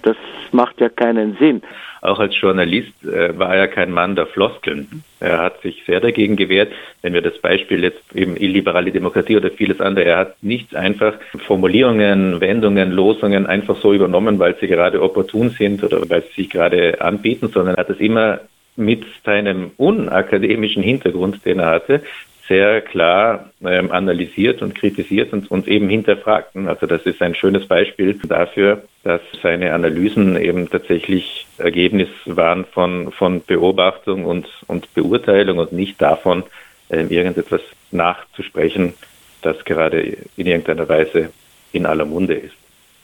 [0.02, 0.16] das
[0.52, 1.62] macht ja keinen Sinn.
[2.02, 5.04] Auch als Journalist äh, war er kein Mann der Floskeln.
[5.20, 9.50] Er hat sich sehr dagegen gewehrt, wenn wir das Beispiel jetzt eben illiberale Demokratie oder
[9.50, 11.14] vieles andere, er hat nichts einfach
[11.46, 16.50] Formulierungen, Wendungen, Losungen einfach so übernommen, weil sie gerade opportun sind oder weil sie sich
[16.50, 18.40] gerade anbieten, sondern hat es immer
[18.74, 22.02] mit seinem unakademischen Hintergrund, den er hatte,
[22.48, 26.56] sehr klar ähm, analysiert und kritisiert und, und eben hinterfragt.
[26.56, 33.12] Also das ist ein schönes Beispiel dafür, dass seine Analysen eben tatsächlich Ergebnis waren von,
[33.12, 36.42] von Beobachtung und, und Beurteilung und nicht davon,
[36.88, 38.94] äh, irgendetwas nachzusprechen,
[39.42, 41.30] das gerade in irgendeiner Weise
[41.72, 42.54] in aller Munde ist.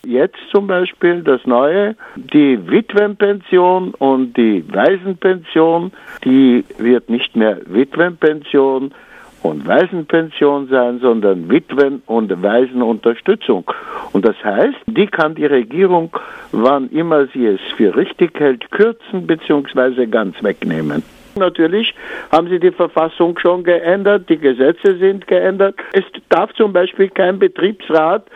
[0.04, 5.92] Jetzt zum Beispiel das Neue, die Witwenpension und die Waisenpension,
[6.24, 8.94] die wird nicht mehr Witwenpension,
[9.42, 13.70] und Waisenpension sein, sondern Witwen- und Waisenunterstützung.
[14.12, 16.10] Und das heißt, die kann die Regierung,
[16.52, 20.06] wann immer sie es für richtig hält, kürzen bzw.
[20.06, 21.02] ganz wegnehmen.
[21.38, 21.94] Natürlich
[22.30, 25.76] haben sie die Verfassung schon geändert, die Gesetze sind geändert.
[25.92, 28.26] Es darf zum Beispiel kein Betriebsrat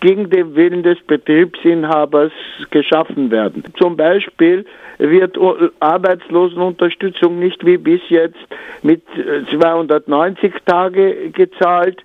[0.00, 2.32] gegen den Willen des Betriebsinhabers
[2.70, 3.62] geschaffen werden.
[3.78, 4.64] Zum Beispiel
[4.98, 5.38] wird
[5.80, 8.38] Arbeitslosenunterstützung nicht wie bis jetzt
[8.82, 9.02] mit
[9.50, 12.02] 290 Tage gezahlt,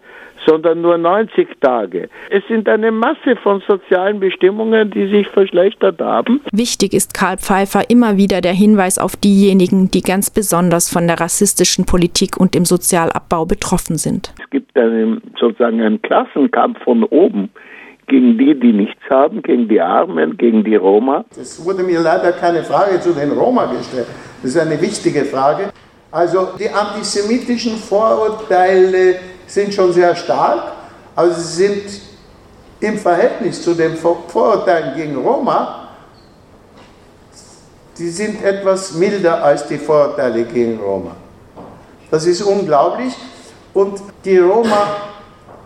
[0.47, 2.09] sondern nur 90 Tage.
[2.29, 6.41] Es sind eine Masse von sozialen Bestimmungen, die sich verschlechtert haben.
[6.51, 11.19] Wichtig ist Karl Pfeiffer immer wieder der Hinweis auf diejenigen, die ganz besonders von der
[11.19, 14.33] rassistischen Politik und dem Sozialabbau betroffen sind.
[14.41, 17.49] Es gibt einen, sozusagen einen Klassenkampf von oben
[18.07, 21.25] gegen die, die nichts haben, gegen die Armen, gegen die Roma.
[21.31, 24.07] Es wurde mir leider keine Frage zu den Roma gestellt.
[24.41, 25.71] Das ist eine wichtige Frage.
[26.09, 29.15] Also die antisemitischen Vorurteile
[29.47, 30.73] sind schon sehr stark,
[31.15, 32.01] aber sie sind
[32.79, 35.87] im Verhältnis zu den Vorurteilen gegen Roma,
[37.97, 41.15] die sind etwas milder als die Vorurteile gegen Roma.
[42.11, 43.15] Das ist unglaublich
[43.73, 44.87] und die Roma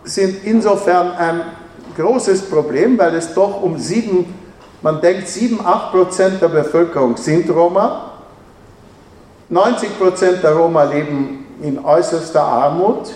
[0.03, 1.41] sind insofern ein
[1.95, 4.33] großes Problem, weil es doch um sieben,
[4.81, 8.11] man denkt sieben, acht Prozent der Bevölkerung sind Roma.
[9.49, 13.11] 90 Prozent der Roma leben in äußerster Armut.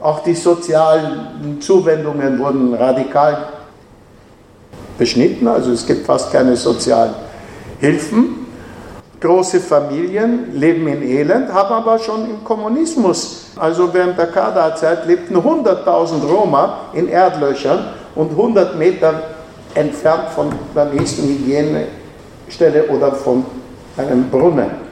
[0.00, 3.48] Auch die sozialen Zuwendungen wurden radikal
[4.98, 7.14] beschnitten, also es gibt fast keine sozialen
[7.80, 8.46] Hilfen.
[9.20, 15.36] Große Familien leben in Elend, haben aber schon im Kommunismus, also während der Kaderzeit, lebten
[15.36, 19.22] 100.000 Roma in Erdlöchern und 100 Meter
[19.74, 23.44] entfernt von der nächsten Hygienestelle oder von
[23.96, 24.85] einem Brunnen.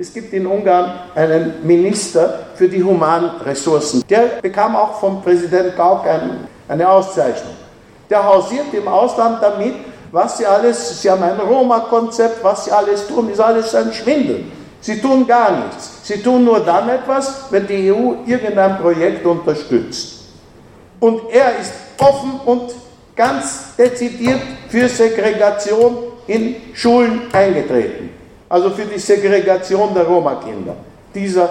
[0.00, 4.04] Es gibt in Ungarn einen Minister für die Humanressourcen.
[4.08, 7.56] Der bekam auch vom Präsident Gauck ein, eine Auszeichnung.
[8.08, 9.74] Der hausiert im Ausland damit,
[10.12, 14.44] was sie alles, sie haben ein Roma-Konzept, was sie alles tun, ist alles ein Schwindel.
[14.80, 15.98] Sie tun gar nichts.
[16.04, 20.20] Sie tun nur dann etwas, wenn die EU irgendein Projekt unterstützt.
[21.00, 22.72] Und er ist offen und
[23.16, 25.96] ganz dezidiert für Segregation
[26.28, 28.17] in Schulen eingetreten
[28.48, 30.76] also für die Segregation der Roma-Kinder.
[31.14, 31.48] Dieser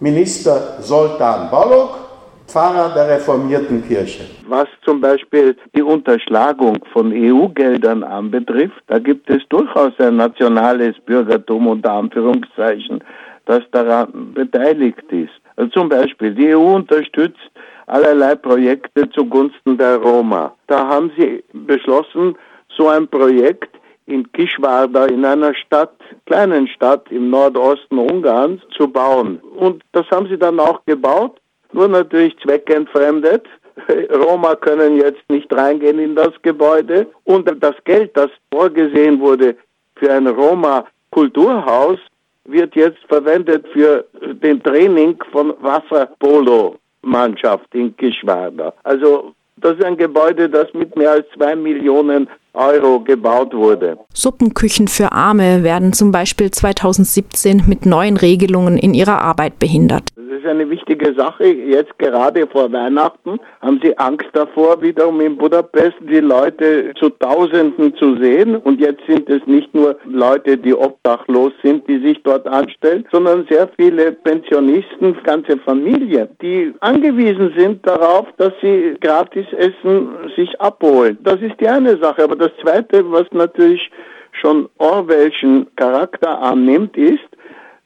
[0.00, 2.06] Minister Soltan Balog,
[2.46, 4.24] Pfarrer der reformierten Kirche.
[4.48, 11.66] Was zum Beispiel die Unterschlagung von EU-Geldern anbetrifft, da gibt es durchaus ein nationales Bürgertum
[11.66, 13.02] unter Anführungszeichen,
[13.46, 15.32] das daran beteiligt ist.
[15.56, 17.50] Also zum Beispiel, die EU unterstützt
[17.86, 20.54] allerlei Projekte zugunsten der Roma.
[20.66, 22.36] Da haben sie beschlossen,
[22.76, 23.75] so ein Projekt
[24.06, 25.94] in Kishwarda in einer Stadt,
[26.26, 29.40] kleinen Stadt im Nordosten Ungarns zu bauen.
[29.56, 31.40] Und das haben sie dann auch gebaut,
[31.72, 33.46] nur natürlich zweckentfremdet.
[34.10, 37.08] Roma können jetzt nicht reingehen in das Gebäude.
[37.24, 39.56] Und das Geld, das vorgesehen wurde
[39.96, 41.98] für ein Roma-Kulturhaus,
[42.44, 48.72] wird jetzt verwendet für den Training von Wasserpolo-Mannschaft in Kishwarda.
[48.84, 53.98] Also das ist ein Gebäude, das mit mehr als zwei Millionen Euro gebaut wurde.
[54.14, 60.10] Suppenküchen für Arme werden zum Beispiel 2017 mit neuen Regelungen in ihrer Arbeit behindert.
[60.46, 61.44] Ist eine wichtige Sache.
[61.44, 67.96] Jetzt gerade vor Weihnachten haben sie Angst davor, wiederum in Budapest die Leute zu Tausenden
[67.96, 68.54] zu sehen.
[68.54, 73.44] Und jetzt sind es nicht nur Leute, die obdachlos sind, die sich dort anstellen, sondern
[73.50, 81.18] sehr viele Pensionisten, ganze Familien, die angewiesen sind darauf, dass sie gratis Essen sich abholen.
[81.24, 82.22] Das ist die eine Sache.
[82.22, 83.90] Aber das Zweite, was natürlich
[84.30, 87.26] schon Orwellschen Charakter annimmt, ist,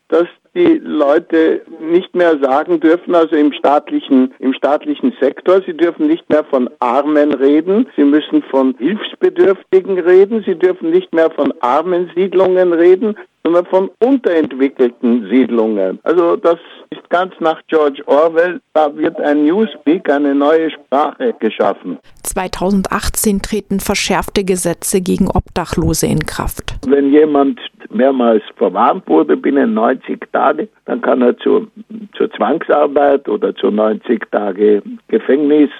[0.08, 6.06] dass die Leute nicht mehr sagen dürfen, also im staatlichen, im staatlichen Sektor, sie dürfen
[6.08, 11.52] nicht mehr von Armen reden, sie müssen von Hilfsbedürftigen reden, sie dürfen nicht mehr von
[11.60, 13.16] armen Siedlungen reden,
[13.50, 15.98] sondern von unterentwickelten Siedlungen.
[16.04, 16.58] Also das
[16.90, 21.98] ist ganz nach George Orwell, da wird ein Newspeak, eine neue Sprache geschaffen.
[22.22, 26.74] 2018 treten verschärfte Gesetze gegen Obdachlose in Kraft.
[26.86, 31.66] Wenn jemand mehrmals verwarnt wurde binnen 90 Tage, dann kann er zur,
[32.16, 35.70] zur Zwangsarbeit oder zu 90 Tage Gefängnis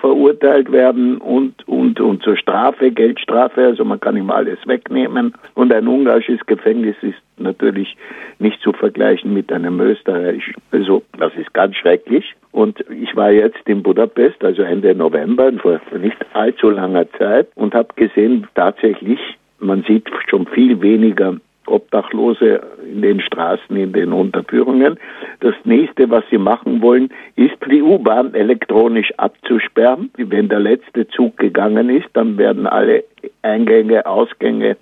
[0.00, 5.34] verurteilt werden und, und, und zur Strafe, Geldstrafe, also man kann ihm alles wegnehmen.
[5.54, 7.96] Und ein ungarisches Gefängnis ist natürlich
[8.38, 10.54] nicht zu vergleichen mit einem österreichischen.
[10.72, 12.34] Also das ist ganz schrecklich.
[12.52, 17.74] Und ich war jetzt in Budapest, also Ende November, vor nicht allzu langer Zeit, und
[17.74, 19.20] habe gesehen, tatsächlich,
[19.58, 21.36] man sieht schon viel weniger
[21.66, 22.60] Obdachlose
[22.90, 24.98] in den Straßen, in den Unterführungen.
[25.40, 30.10] Das nächste, was sie machen wollen, ist die U-Bahn elektronisch abzusperren.
[30.16, 33.04] Wenn der letzte Zug gegangen ist, dann werden alle
[33.42, 34.76] Eingänge, Ausgänge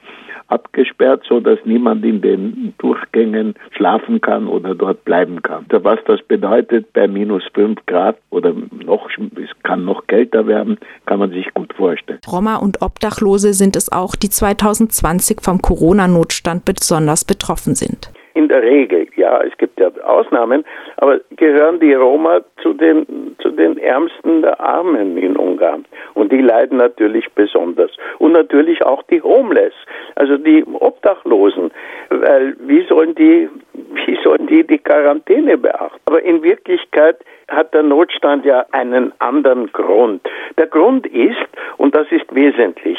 [0.49, 5.67] abgesperrt, so dass niemand in den Durchgängen schlafen kann oder dort bleiben kann.
[5.71, 8.53] Was das bedeutet bei minus fünf Grad oder
[8.85, 12.21] noch, es kann noch kälter werden, kann man sich gut vorstellen.
[12.31, 18.63] Roma und Obdachlose sind es auch, die 2020 vom Corona-Notstand besonders betroffen sind in der
[18.63, 20.65] Regel, ja, es gibt ja Ausnahmen,
[20.97, 25.85] aber gehören die Roma zu den, zu den Ärmsten der Armen in Ungarn.
[26.15, 27.91] Und die leiden natürlich besonders.
[28.19, 29.75] Und natürlich auch die Homeless,
[30.15, 31.71] also die Obdachlosen,
[32.11, 33.49] weil wie sollen die,
[34.07, 36.01] wie sollen die die Quarantäne beachten?
[36.07, 37.19] Aber in Wirklichkeit
[37.49, 40.29] hat der Notstand ja einen anderen Grund.
[40.59, 41.39] Der Grund ist,
[41.79, 42.99] und das ist wesentlich,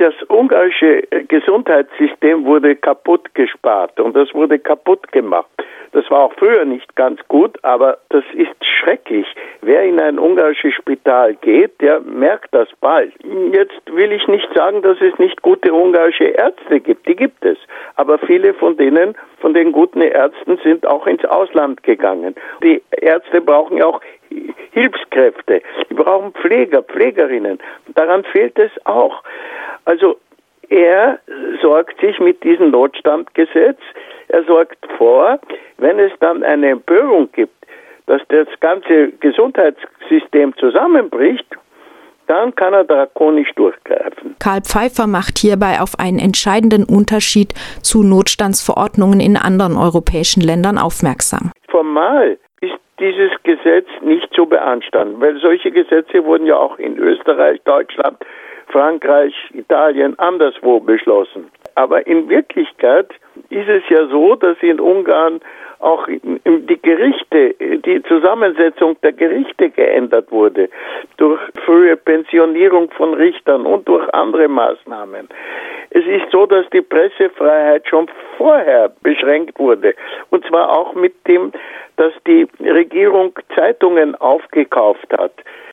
[0.00, 5.50] das ungarische Gesundheitssystem wurde kaputt gespart und das wurde kaputt gemacht.
[5.92, 9.26] Das war auch früher nicht ganz gut, aber das ist schrecklich.
[9.60, 13.12] Wer in ein ungarisches Spital geht, der merkt das bald.
[13.52, 17.08] Jetzt will ich nicht sagen, dass es nicht gute ungarische Ärzte gibt.
[17.08, 17.58] Die gibt es.
[17.96, 22.36] Aber viele von denen, von den guten Ärzten, sind auch ins Ausland gegangen.
[22.62, 24.00] Die Ärzte brauchen ja auch
[24.72, 25.62] Hilfskräfte.
[25.88, 27.58] Die brauchen Pfleger, Pflegerinnen.
[27.94, 29.22] Daran fehlt es auch.
[29.84, 30.18] Also
[30.68, 31.18] er
[31.60, 33.80] sorgt sich mit diesem Notstandgesetz,
[34.30, 35.38] er sorgt vor,
[35.78, 37.54] wenn es dann eine Empörung gibt,
[38.06, 41.46] dass das ganze Gesundheitssystem zusammenbricht,
[42.26, 44.36] dann kann er drakonisch durchgreifen.
[44.38, 51.50] Karl Pfeiffer macht hierbei auf einen entscheidenden Unterschied zu Notstandsverordnungen in anderen europäischen Ländern aufmerksam.
[51.68, 57.60] Formal ist dieses Gesetz nicht zu beanstanden, weil solche Gesetze wurden ja auch in Österreich,
[57.64, 58.16] Deutschland,
[58.70, 61.50] Frankreich, Italien anderswo beschlossen.
[61.74, 63.10] Aber in Wirklichkeit
[63.48, 65.40] ist es ja so, dass in Ungarn
[65.80, 70.68] auch die Gerichte, die Zusammensetzung der Gerichte geändert wurde
[71.16, 75.28] durch frühe Pensionierung von Richtern und durch andere Maßnahmen.
[75.90, 79.94] Es ist so, dass die Pressefreiheit schon vorher beschränkt wurde.
[80.30, 81.52] Und zwar auch mit dem,
[81.96, 85.32] dass die Regierung Zeitungen aufgekauft hat.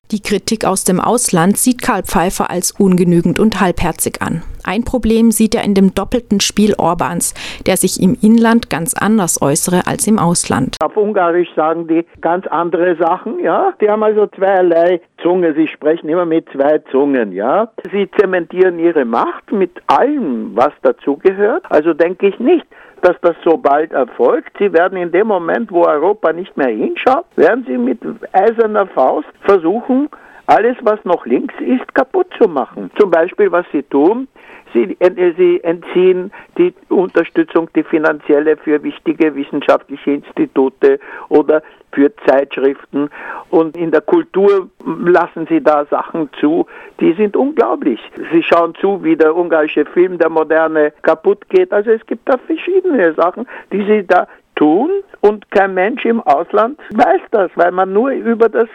[0.10, 4.42] Die Kritik aus dem Ausland sieht Karl Pfeiffer als ungenügend und halbherzig an.
[4.64, 7.34] Ein Problem sieht er in dem doppelten Spiel Orbans,
[7.66, 10.78] der sich im Inland ganz anders äußere als im Ausland.
[10.82, 13.74] Auf Ungarisch sagen die ganz andere Sachen, ja.
[13.82, 15.54] Die haben also zweierlei Zunge.
[15.56, 17.70] Sie sprechen immer mit zwei Zungen, ja.
[17.92, 21.66] Sie zementieren ihre Macht mit allem, was dazugehört.
[21.68, 22.66] Also denke ich nicht,
[23.02, 24.58] dass das so bald erfolgt.
[24.60, 28.00] Sie werden in dem Moment, wo Europa nicht mehr hinschaut, werden sie mit
[28.34, 30.10] eiserner Faust versuchen,
[30.48, 32.90] alles, was noch links ist, kaputt zu machen.
[32.98, 34.28] Zum Beispiel, was sie tun,
[34.74, 34.98] Sie,
[35.38, 41.00] sie, entziehen die Unterstützung, die finanzielle für wichtige wissenschaftliche Institute
[41.30, 41.62] oder
[41.92, 43.10] für Zeitschriften.
[43.50, 46.66] Und in der Kultur lassen sie da Sachen zu,
[47.00, 48.00] die sind unglaublich.
[48.32, 51.72] Sie schauen zu, wie der ungarische Film, der moderne, kaputt geht.
[51.72, 54.90] Also es gibt da verschiedene Sachen, die sie da tun
[55.22, 58.68] und kein Mensch im Ausland weiß das, weil man nur über das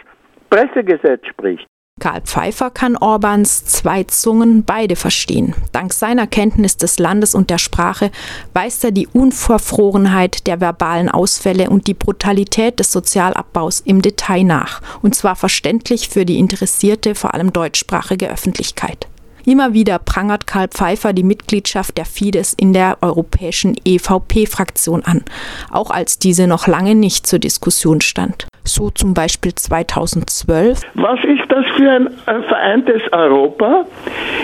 [0.49, 1.67] Pressegesetz spricht.
[2.03, 5.55] Karl Pfeiffer kann Orbans zwei Zungen beide verstehen.
[5.71, 8.11] Dank seiner Kenntnis des Landes und der Sprache
[8.51, 14.81] weist er die Unverfrorenheit der verbalen Ausfälle und die Brutalität des Sozialabbaus im Detail nach,
[15.01, 19.07] und zwar verständlich für die interessierte, vor allem deutschsprachige Öffentlichkeit.
[19.45, 25.23] Immer wieder prangert Karl Pfeiffer die Mitgliedschaft der Fidesz in der europäischen EVP-Fraktion an,
[25.71, 30.81] auch als diese noch lange nicht zur Diskussion stand so zum Beispiel 2012.
[30.93, 32.09] Was ist das für ein
[32.47, 33.85] vereintes Europa,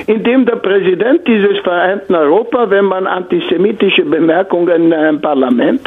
[0.08, 5.82] in dem der Präsident dieses vereinten Europa, wenn man antisemitische Bemerkungen in einem Parlament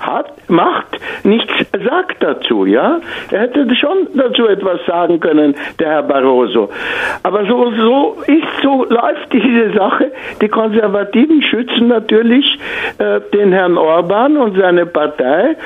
[0.00, 1.52] hat, macht, nichts
[1.84, 3.00] sagt dazu, ja?
[3.30, 6.68] Er hätte schon dazu etwas sagen können, der Herr Barroso.
[7.22, 10.12] Aber so, so ist, so läuft diese Sache.
[10.40, 12.58] Die Konservativen schützen natürlich
[12.98, 15.56] äh, den Herrn Orban und seine Partei.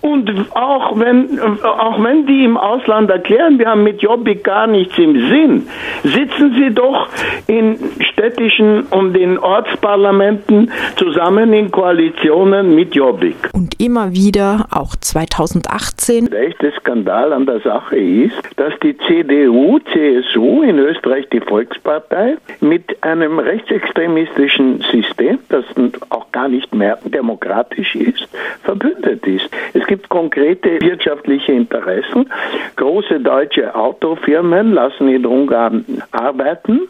[0.00, 4.96] Und auch wenn auch wenn die im Ausland erklären, wir haben mit Jobbik gar nichts
[4.98, 5.68] im Sinn,
[6.02, 7.08] sitzen sie doch
[7.46, 13.36] in städtischen und in Ortsparlamenten zusammen in Koalitionen mit Jobbik.
[13.52, 16.26] Und immer wieder, auch 2018.
[16.26, 22.36] Der echte Skandal an der Sache ist, dass die CDU, CSU in Österreich die Volkspartei
[22.60, 25.64] mit einem rechtsextremistischen System, das
[26.10, 28.28] auch gar nicht mehr demokratisch ist,
[28.62, 29.48] verbündet ist.
[29.74, 32.30] Es gibt konkrete wirtschaftliche Interessen.
[32.76, 36.80] Große deutsche Autofirmen lassen in Ungarn arbeiten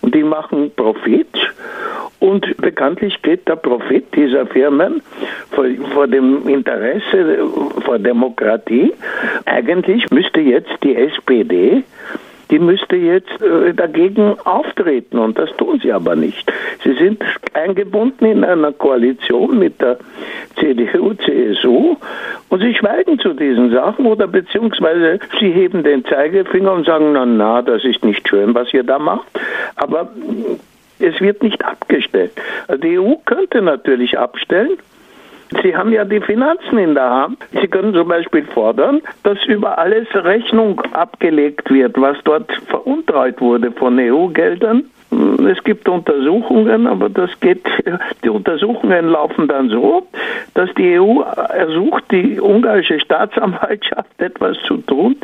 [0.00, 1.28] und die machen Profit.
[2.18, 5.02] Und bekanntlich geht der Profit dieser Firmen
[5.50, 7.38] vor, vor, dem Interesse
[7.84, 8.92] vor Demokratie.
[9.44, 11.84] Eigentlich müsste jetzt die SPD
[12.50, 16.50] die müsste jetzt äh, dagegen auftreten und das tun sie aber nicht.
[16.84, 17.22] Sie sind
[17.54, 19.98] eingebunden in einer Koalition mit der
[20.58, 21.96] CDU, CSU
[22.48, 27.26] und sie schweigen zu diesen Sachen oder beziehungsweise sie heben den Zeigefinger und sagen, na,
[27.26, 29.26] na, das ist nicht schön, was ihr da macht,
[29.74, 30.10] aber
[30.98, 32.32] es wird nicht abgestellt.
[32.82, 34.78] Die EU könnte natürlich abstellen,
[35.62, 37.38] Sie haben ja die Finanzen in der Hand.
[37.52, 43.70] Sie können zum Beispiel fordern, dass über alles Rechnung abgelegt wird, was dort veruntreut wurde
[43.72, 44.84] von EU-Geldern.
[45.38, 47.64] Es gibt Untersuchungen, aber das geht,
[48.24, 50.06] die Untersuchungen laufen dann so,
[50.54, 55.16] dass die EU ersucht, die ungarische Staatsanwaltschaft etwas zu tun,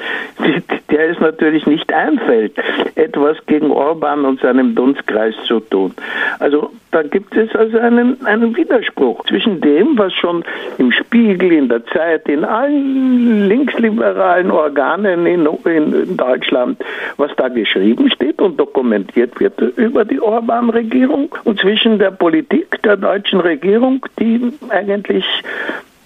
[0.91, 2.55] der es natürlich nicht einfällt,
[2.95, 5.95] etwas gegen Orban und seinem Dunstkreis zu tun.
[6.39, 10.45] Also da gibt es also einen, einen Widerspruch zwischen dem, was schon
[10.77, 16.79] im Spiegel, in der Zeit, in allen linksliberalen Organen in, in Deutschland,
[17.17, 22.97] was da geschrieben steht und dokumentiert wird über die Orban-Regierung und zwischen der Politik der
[22.97, 25.25] deutschen Regierung, die eigentlich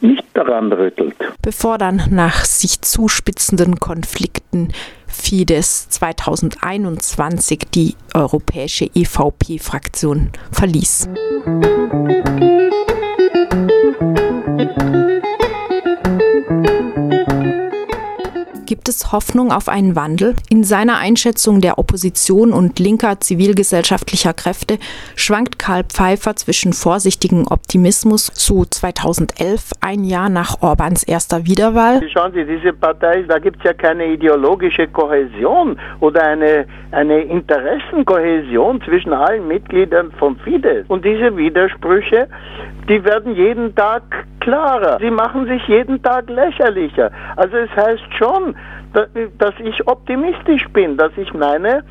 [0.01, 1.17] nicht daran rüttelt.
[1.43, 4.73] Bevor dann nach sich zuspitzenden Konflikten
[5.07, 11.09] Fidesz 2021 die europäische EVP-Fraktion verließ.
[18.87, 20.37] Gibt es Hoffnung auf einen Wandel?
[20.49, 24.79] In seiner Einschätzung der Opposition und linker zivilgesellschaftlicher Kräfte
[25.17, 32.01] schwankt Karl Pfeiffer zwischen vorsichtigem Optimismus, so 2011, ein Jahr nach Orbans erster Wiederwahl.
[32.13, 38.83] Schauen Sie, diese Partei, da gibt es ja keine ideologische Kohäsion oder eine, eine Interessenkohäsion
[38.83, 40.85] zwischen allen Mitgliedern von Fidesz.
[40.87, 42.29] Und diese Widersprüche,
[42.89, 44.05] die werden jeden Tag
[44.47, 44.99] klarer.
[45.01, 47.11] Sie machen sich jeden Tag lächerlicher.
[47.35, 48.55] Also es heißt schon,
[49.39, 51.85] dass ich optimistisch bin, dass ich meine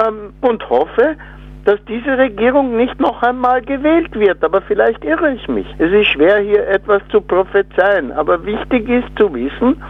[0.00, 1.16] ähm, und hoffe,
[1.64, 4.42] dass diese Regierung nicht noch einmal gewählt wird.
[4.44, 5.66] Aber vielleicht irre ich mich.
[5.78, 8.12] Es ist schwer, hier etwas zu prophezeien.
[8.12, 9.82] Aber wichtig ist zu wissen,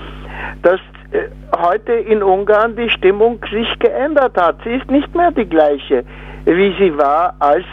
[0.63, 0.81] dass
[1.13, 1.29] äh,
[1.59, 4.57] heute in Ungarn die Stimmung sich geändert hat.
[4.65, 6.05] Sie ist nicht mehr die gleiche,
[6.47, 7.67] wie sie war, als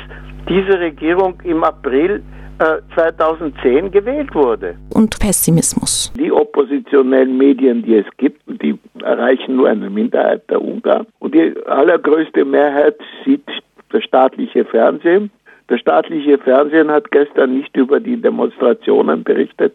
[0.50, 2.22] diese Regierung im April
[2.58, 4.76] 2010 äh, gewählt wurde.
[4.93, 6.12] Und Pessimismus.
[6.18, 11.08] Die oppositionellen Medien, die es gibt, die erreichen nur eine Minderheit der Ungarn.
[11.20, 12.95] Und die allergrößte Mehrheit
[13.26, 13.43] sieht
[13.91, 15.32] das staatliche Fernsehen.
[15.68, 19.74] Das staatliche Fernsehen hat gestern nicht über die Demonstrationen berichtet,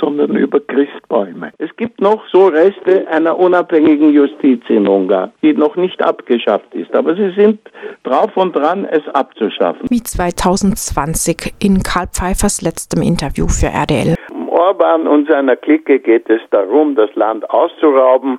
[0.00, 1.52] sondern über Christbäume.
[1.58, 6.94] Es gibt noch so Reste einer unabhängigen Justiz in Ungarn, die noch nicht abgeschafft ist.
[6.94, 7.60] Aber sie sind
[8.02, 9.88] drauf und dran, es abzuschaffen.
[9.90, 14.14] Wie 2020 in Karl Pfeiffers letztem Interview für RDL.
[14.48, 18.38] Orban und seiner Clique geht es darum, das Land auszurauben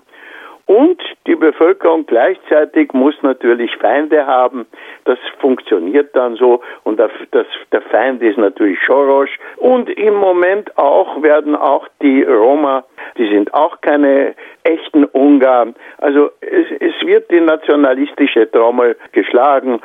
[0.70, 4.68] und die Bevölkerung gleichzeitig muss natürlich Feinde haben.
[5.06, 6.62] Das funktioniert dann so.
[6.84, 9.30] Und das, das, der Feind ist natürlich Soros.
[9.58, 12.84] Und im Moment auch werden auch die Roma,
[13.18, 15.74] die sind auch keine echten Ungarn.
[15.98, 19.82] Also es, es wird die nationalistische Trommel geschlagen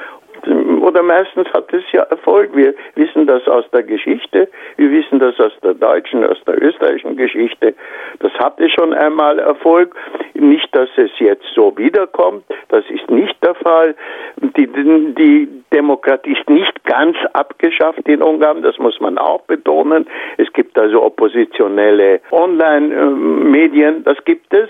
[0.46, 2.54] oder meistens hat es ja Erfolg.
[2.54, 7.16] Wir wissen das aus der Geschichte, wir wissen das aus der deutschen, aus der österreichischen
[7.16, 7.74] Geschichte.
[8.20, 9.94] Das hatte schon einmal Erfolg.
[10.34, 13.94] Nicht, dass es jetzt so wiederkommt, das ist nicht der Fall.
[14.36, 20.06] Die, die Demokratie ist nicht ganz abgeschafft in Ungarn, das muss man auch betonen.
[20.36, 24.68] Es gibt also oppositionelle Online-Medien, das gibt es.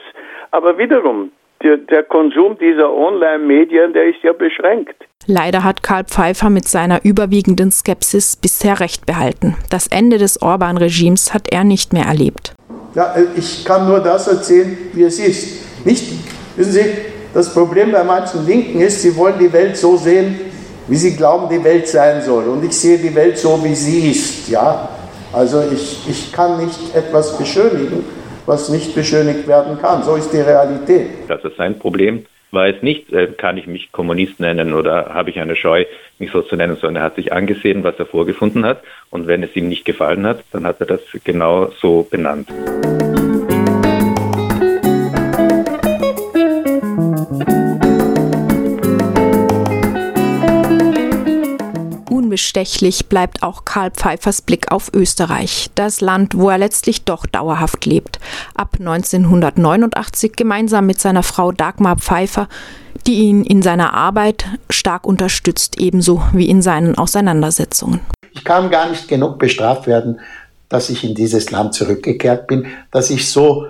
[0.51, 4.97] Aber wiederum, der, der Konsum dieser Online-Medien, der ist ja beschränkt.
[5.27, 9.57] Leider hat Karl Pfeiffer mit seiner überwiegenden Skepsis bisher recht behalten.
[9.70, 12.53] Das Ende des Orban-Regimes hat er nicht mehr erlebt.
[12.95, 15.85] Ja, äh, ich kann nur das erzählen, wie es ist.
[15.85, 16.12] Nicht,
[16.57, 16.85] wissen Sie,
[17.33, 20.39] das Problem bei manchen Linken ist, sie wollen die Welt so sehen,
[20.87, 22.45] wie sie glauben, die Welt sein soll.
[22.45, 24.49] Und ich sehe die Welt so, wie sie ist.
[24.49, 24.89] Ja?
[25.33, 28.05] Also ich, ich kann nicht etwas beschönigen,
[28.47, 30.05] was nicht beschönigt werden kann.
[30.05, 31.09] So ist die Realität.
[31.27, 32.25] Das ist sein Problem
[32.57, 35.85] es nicht, äh, kann ich mich Kommunist nennen oder habe ich eine Scheu,
[36.19, 38.83] mich so zu nennen, sondern er hat sich angesehen, was er vorgefunden hat.
[39.11, 42.49] Und wenn es ihm nicht gefallen hat, dann hat er das genau so benannt.
[52.35, 57.87] Unbestechlich bleibt auch Karl Pfeiffers Blick auf Österreich, das Land, wo er letztlich doch dauerhaft
[57.87, 58.18] lebt.
[58.57, 62.49] Ab 1989 gemeinsam mit seiner Frau Dagmar Pfeiffer,
[63.07, 68.01] die ihn in seiner Arbeit stark unterstützt, ebenso wie in seinen Auseinandersetzungen.
[68.32, 70.18] Ich kann gar nicht genug bestraft werden,
[70.68, 73.68] dass ich in dieses Land zurückgekehrt bin, dass ich so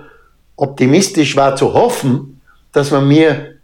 [0.55, 2.41] optimistisch war zu hoffen,
[2.71, 3.57] dass man mir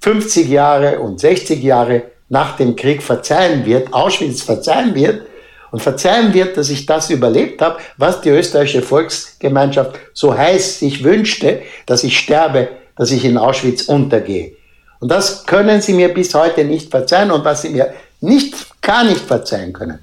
[0.00, 5.22] 50 Jahre und 60 Jahre nach dem Krieg verzeihen wird, Auschwitz verzeihen wird
[5.70, 11.04] und verzeihen wird, dass ich das überlebt habe, was die österreichische Volksgemeinschaft so heiß sich
[11.04, 14.52] wünschte, dass ich sterbe, dass ich in Auschwitz untergehe.
[14.98, 19.04] Und das können sie mir bis heute nicht verzeihen und was sie mir nicht, gar
[19.04, 19.98] nicht verzeihen können,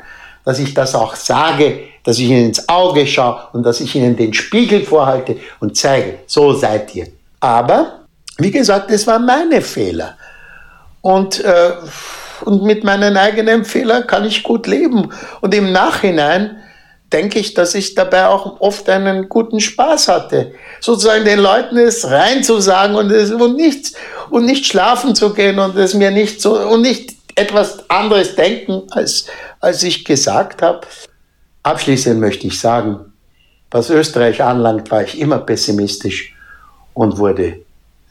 [0.45, 4.15] dass ich das auch sage, dass ich ihnen ins Auge schaue und dass ich ihnen
[4.15, 7.07] den Spiegel vorhalte und zeige, so seid ihr.
[7.39, 8.01] Aber,
[8.37, 10.17] wie gesagt, es waren meine Fehler.
[11.03, 11.73] Und, äh,
[12.45, 15.11] und mit meinen eigenen Fehlern kann ich gut leben.
[15.41, 16.63] Und im Nachhinein
[17.11, 20.53] denke ich, dass ich dabei auch oft einen guten Spaß hatte.
[20.79, 23.93] Sozusagen den Leuten es reinzusagen und, es, und, nichts,
[24.29, 28.83] und nicht schlafen zu gehen und es mir nicht so, und nicht etwas anderes denken,
[28.91, 29.27] als,
[29.59, 30.87] als ich gesagt habe.
[31.63, 33.11] Abschließend möchte ich sagen,
[33.71, 36.33] was Österreich anlangt, war ich immer pessimistisch
[36.93, 37.57] und wurde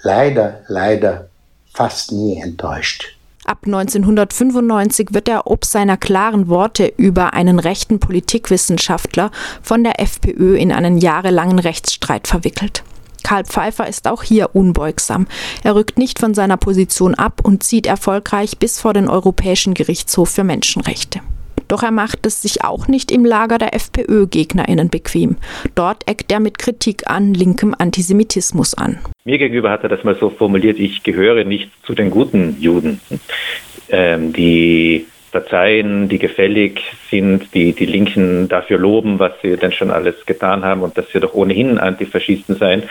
[0.02, 1.28] leider, leider
[1.72, 3.16] fast nie enttäuscht.
[3.44, 10.56] Ab 1995 wird er ob seiner klaren Worte über einen rechten Politikwissenschaftler von der FPÖ
[10.56, 12.84] in einen jahrelangen Rechtsstreit verwickelt.
[13.24, 15.26] Karl Pfeiffer ist auch hier unbeugsam.
[15.64, 20.30] Er rückt nicht von seiner Position ab und zieht erfolgreich bis vor den Europäischen Gerichtshof
[20.30, 21.20] für Menschenrechte.
[21.72, 25.38] Doch er macht es sich auch nicht im Lager der FPÖ-GegnerInnen bequem.
[25.74, 28.98] Dort eckt er mit Kritik an linkem Antisemitismus an.
[29.24, 33.00] Mir gegenüber hat er das mal so formuliert, ich gehöre nicht zu den guten Juden,
[33.88, 39.90] ähm, die verzeihen, die gefällig sind, die die Linken dafür loben, was sie denn schon
[39.90, 42.82] alles getan haben und dass sie doch ohnehin Antifaschisten seien,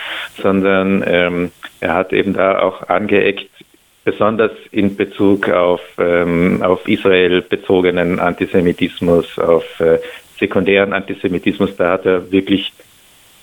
[0.42, 1.52] sondern ähm,
[1.82, 3.48] er hat eben da auch angeeckt,
[4.04, 10.00] besonders in Bezug auf, ähm, auf Israel bezogenen Antisemitismus, auf äh,
[10.40, 12.74] sekundären Antisemitismus, da hat er wirklich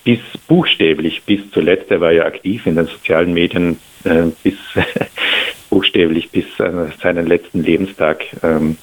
[0.03, 4.55] bis buchstäblich, bis zuletzt, er war ja aktiv in den sozialen Medien, äh, bis
[5.69, 8.77] buchstäblich bis äh, seinen letzten Lebenstag ähm,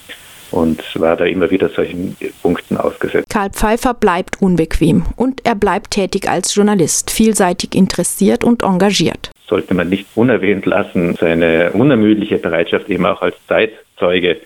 [0.50, 3.28] und war da immer wieder solchen Punkten ausgesetzt.
[3.28, 9.74] Karl Pfeiffer bleibt unbequem und er bleibt tätig als Journalist, vielseitig interessiert und engagiert sollte
[9.74, 14.38] man nicht unerwähnt lassen, seine unermüdliche Bereitschaft eben auch als Zeitzeuge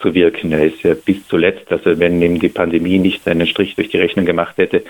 [0.00, 0.52] zu wirken.
[0.52, 3.98] Er ist ja bis zuletzt, also wenn ihm die Pandemie nicht einen Strich durch die
[3.98, 4.82] Rechnung gemacht hätte,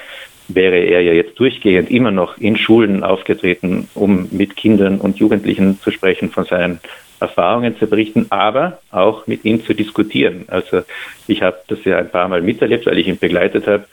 [0.48, 5.80] wäre er ja jetzt durchgehend immer noch in Schulen aufgetreten, um mit Kindern und Jugendlichen
[5.80, 6.80] zu sprechen, von seinen
[7.20, 10.44] Erfahrungen zu berichten, aber auch mit ihm zu diskutieren.
[10.48, 10.82] Also
[11.28, 13.84] ich habe das ja ein paar Mal miterlebt, weil ich ihn begleitet habe.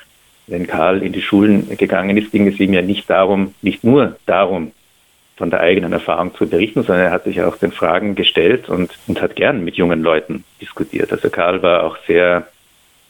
[0.47, 4.15] Wenn Karl in die Schulen gegangen ist, ging es ihm ja nicht darum, nicht nur
[4.25, 4.71] darum,
[5.39, 8.91] von der eigenen Erfahrung zu berichten, sondern er hat sich auch den Fragen gestellt und,
[9.07, 11.13] und hat gern mit jungen Leuten diskutiert.
[11.13, 12.45] Also Karl war auch sehr,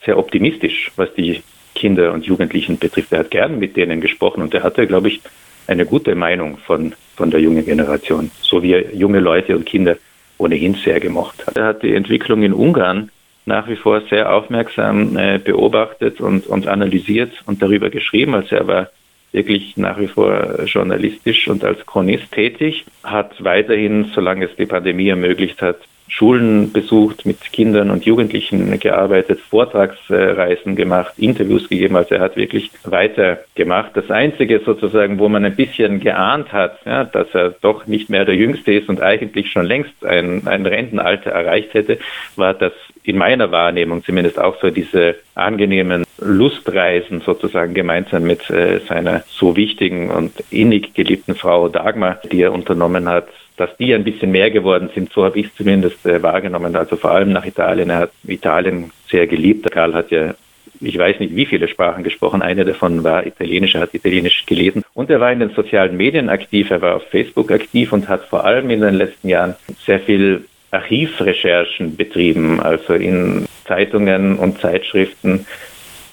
[0.04, 1.42] sehr optimistisch, was die
[1.74, 3.12] Kinder und Jugendlichen betrifft.
[3.12, 5.20] Er hat gern mit denen gesprochen und er hatte, glaube ich,
[5.66, 9.96] eine gute Meinung von, von der jungen Generation, so wie er junge Leute und Kinder
[10.38, 11.56] ohnehin sehr gemocht hat.
[11.56, 13.10] Er hat die Entwicklung in Ungarn
[13.44, 18.36] nach wie vor sehr aufmerksam äh, beobachtet und, und analysiert und darüber geschrieben.
[18.36, 18.90] Also er war
[19.32, 25.08] wirklich nach wie vor journalistisch und als Chronist tätig, hat weiterhin, solange es die Pandemie
[25.08, 25.78] ermöglicht hat,
[26.10, 31.96] Schulen besucht, mit Kindern und Jugendlichen gearbeitet, Vortragsreisen gemacht, Interviews gegeben.
[31.96, 33.92] Also er hat wirklich weitergemacht.
[33.94, 38.24] Das Einzige sozusagen, wo man ein bisschen geahnt hat, ja, dass er doch nicht mehr
[38.24, 41.98] der Jüngste ist und eigentlich schon längst ein, ein Rentenalter erreicht hätte,
[42.34, 42.72] war das
[43.04, 49.56] in meiner Wahrnehmung zumindest auch so diese angenehmen Lustreisen sozusagen gemeinsam mit äh, seiner so
[49.56, 53.28] wichtigen und innig geliebten Frau Dagmar, die er unternommen hat,
[53.60, 55.12] dass die ein bisschen mehr geworden sind.
[55.12, 56.74] So habe ich es zumindest äh, wahrgenommen.
[56.74, 57.90] Also vor allem nach Italien.
[57.90, 59.70] Er hat Italien sehr geliebt.
[59.70, 60.34] Karl hat ja
[60.82, 62.40] ich weiß nicht, wie viele Sprachen gesprochen.
[62.40, 64.82] Eine davon war Italienisch, er hat Italienisch gelesen.
[64.94, 68.24] Und er war in den sozialen Medien aktiv, er war auf Facebook aktiv und hat
[68.24, 75.46] vor allem in den letzten Jahren sehr viel Archivrecherchen betrieben, also in Zeitungen und Zeitschriften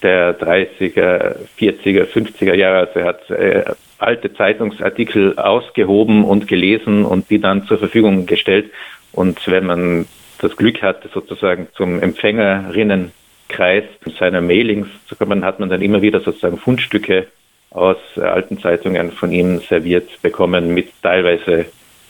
[0.02, 2.86] der 30er, 40er, 50er Jahre.
[2.86, 3.64] Also er hat äh,
[3.98, 8.70] alte Zeitungsartikel ausgehoben und gelesen und die dann zur Verfügung gestellt.
[9.12, 10.06] Und wenn man
[10.40, 13.84] das Glück hatte, sozusagen zum Empfängerinnenkreis
[14.18, 17.26] seiner Mailings zu kommen, hat man dann immer wieder sozusagen Fundstücke
[17.70, 21.66] aus alten Zeitungen von ihm serviert bekommen mit teilweise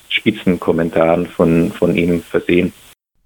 [0.08, 2.72] Spitzenkommentaren von, von ihm versehen.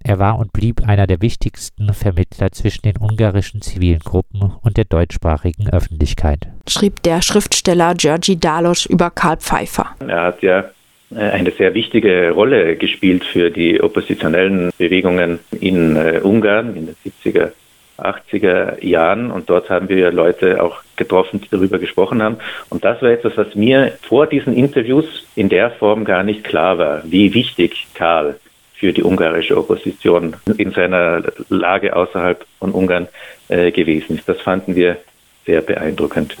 [0.03, 4.83] Er war und blieb einer der wichtigsten Vermittler zwischen den ungarischen zivilen Gruppen und der
[4.85, 6.47] deutschsprachigen Öffentlichkeit.
[6.67, 9.95] Schrieb der Schriftsteller Georgi Dalosch über Karl Pfeiffer.
[10.05, 10.65] Er hat ja
[11.15, 16.95] äh, eine sehr wichtige Rolle gespielt für die oppositionellen Bewegungen in äh, Ungarn in den
[17.05, 17.51] 70er
[17.97, 22.37] 80er Jahren und dort haben wir Leute auch getroffen, die darüber gesprochen haben.
[22.69, 26.77] Und das war etwas, was mir vor diesen Interviews in der Form gar nicht klar
[26.77, 28.35] war, wie wichtig Karl
[28.83, 33.07] für die ungarische Opposition in seiner Lage außerhalb von Ungarn
[33.47, 34.27] äh, gewesen ist.
[34.27, 34.97] Das fanden wir
[35.45, 36.35] sehr beeindruckend.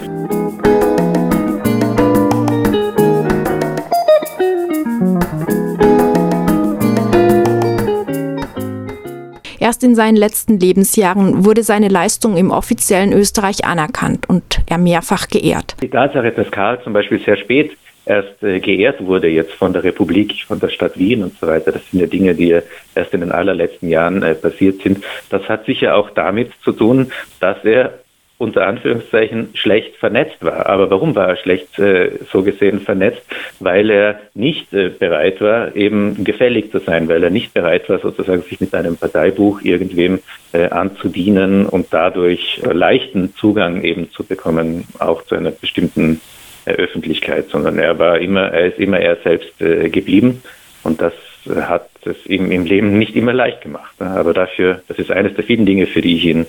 [9.57, 15.29] Erst in seinen letzten Lebensjahren wurde seine Leistung im offiziellen Österreich anerkannt und er mehrfach
[15.29, 15.77] geehrt.
[15.81, 19.83] Die Tatsache, dass Karl zum Beispiel sehr spät erst äh, geehrt wurde jetzt von der
[19.83, 21.71] Republik, von der Stadt Wien und so weiter.
[21.71, 22.59] Das sind ja Dinge, die
[22.95, 25.03] erst in den allerletzten Jahren äh, passiert sind.
[25.29, 27.99] Das hat sicher auch damit zu tun, dass er
[28.43, 30.65] unter Anführungszeichen schlecht vernetzt war.
[30.65, 33.21] Aber warum war er schlecht äh, so gesehen vernetzt?
[33.59, 37.99] Weil er nicht äh, bereit war, eben gefällig zu sein, weil er nicht bereit war,
[37.99, 40.19] sozusagen sich mit einem Parteibuch irgendwem
[40.51, 46.19] äh, anzudienen und dadurch leichten Zugang eben zu bekommen, auch zu einer bestimmten
[46.65, 50.41] Öffentlichkeit, sondern er war immer, er ist immer er selbst äh, geblieben
[50.83, 51.13] und das
[51.45, 53.93] hat es ihm im Leben nicht immer leicht gemacht.
[53.99, 56.45] Aber dafür, das ist eines der vielen Dinge, für die ich ihn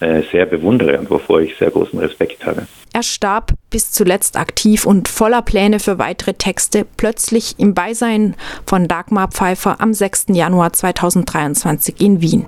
[0.00, 2.66] äh, sehr bewundere und wovor ich sehr großen Respekt habe.
[2.92, 8.34] Er starb bis zuletzt aktiv und voller Pläne für weitere Texte plötzlich im Beisein
[8.66, 10.26] von Dagmar Pfeiffer am 6.
[10.30, 12.46] Januar 2023 in Wien.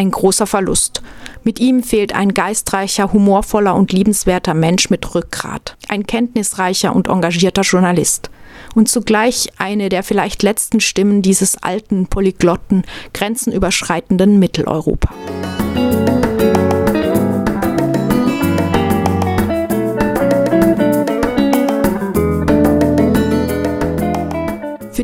[0.00, 1.02] Ein großer Verlust.
[1.44, 7.60] Mit ihm fehlt ein geistreicher, humorvoller und liebenswerter Mensch mit Rückgrat, ein kenntnisreicher und engagierter
[7.60, 8.30] Journalist
[8.74, 15.10] und zugleich eine der vielleicht letzten Stimmen dieses alten, polyglotten, grenzenüberschreitenden Mitteleuropa.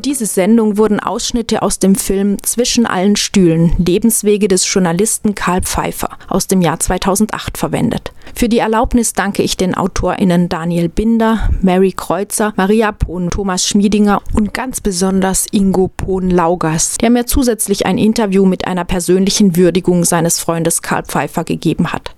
[0.06, 6.10] Diese Sendung wurden Ausschnitte aus dem Film Zwischen allen Stühlen Lebenswege des Journalisten Karl Pfeiffer
[6.28, 8.12] aus dem Jahr 2008 verwendet.
[8.32, 14.22] Für die Erlaubnis danke ich den AutorInnen Daniel Binder, Mary Kreuzer, Maria Pohn, Thomas Schmiedinger
[14.32, 20.38] und ganz besonders Ingo Pohn-Laugers, der mir zusätzlich ein Interview mit einer persönlichen Würdigung seines
[20.38, 22.15] Freundes Karl Pfeiffer gegeben hat.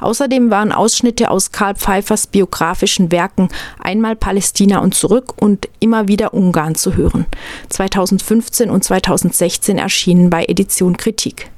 [0.00, 6.34] Außerdem waren Ausschnitte aus Karl Pfeiffers biografischen Werken Einmal Palästina und zurück und immer wieder
[6.34, 7.26] Ungarn zu hören.
[7.68, 11.50] 2015 und 2016 erschienen bei Edition Kritik.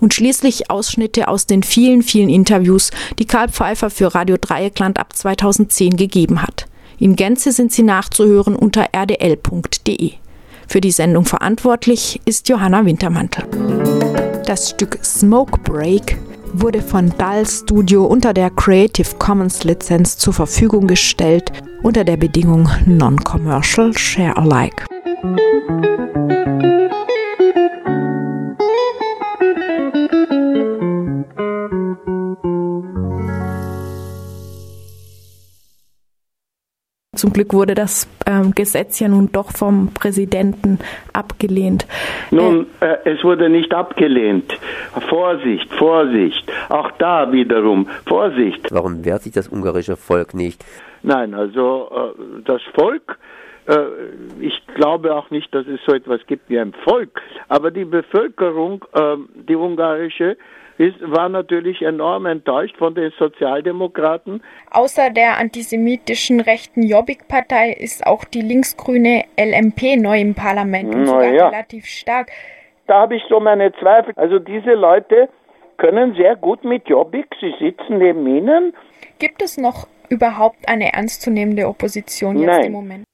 [0.00, 5.14] Und schließlich Ausschnitte aus den vielen, vielen Interviews, die Karl Pfeiffer für Radio Dreieckland ab
[5.14, 6.66] 2010 gegeben hat.
[6.98, 10.12] In Gänze sind sie nachzuhören unter rdl.de.
[10.68, 13.44] Für die Sendung verantwortlich ist Johanna Wintermantel.
[14.46, 16.16] Das Stück Smoke Break
[16.52, 22.68] wurde von Dal Studio unter der Creative Commons Lizenz zur Verfügung gestellt unter der Bedingung
[22.86, 24.84] Non-Commercial Share Alike.
[37.22, 40.80] Zum Glück wurde das ähm, Gesetz ja nun doch vom Präsidenten
[41.12, 41.86] abgelehnt.
[42.32, 44.52] Nun, äh, es wurde nicht abgelehnt.
[45.08, 46.50] Vorsicht, Vorsicht.
[46.68, 48.72] Auch da wiederum Vorsicht.
[48.72, 50.64] Warum wehrt sich das ungarische Volk nicht?
[51.04, 53.18] Nein, also äh, das Volk
[53.68, 53.76] äh,
[54.40, 58.84] ich glaube auch nicht, dass es so etwas gibt wie ein Volk, aber die Bevölkerung,
[58.94, 59.14] äh,
[59.48, 60.36] die ungarische,
[60.78, 64.42] ist, war natürlich enorm enttäuscht von den Sozialdemokraten.
[64.70, 71.32] Außer der antisemitischen rechten Jobbik-Partei ist auch die linksgrüne LMP neu im Parlament und sogar
[71.32, 71.48] ja.
[71.48, 72.30] relativ stark.
[72.86, 74.12] Da habe ich so meine Zweifel.
[74.16, 75.28] Also diese Leute
[75.76, 78.74] können sehr gut mit Jobbik, sie sitzen neben ihnen.
[79.18, 82.66] Gibt es noch überhaupt eine ernstzunehmende Opposition jetzt Nein.
[82.66, 83.04] im Moment?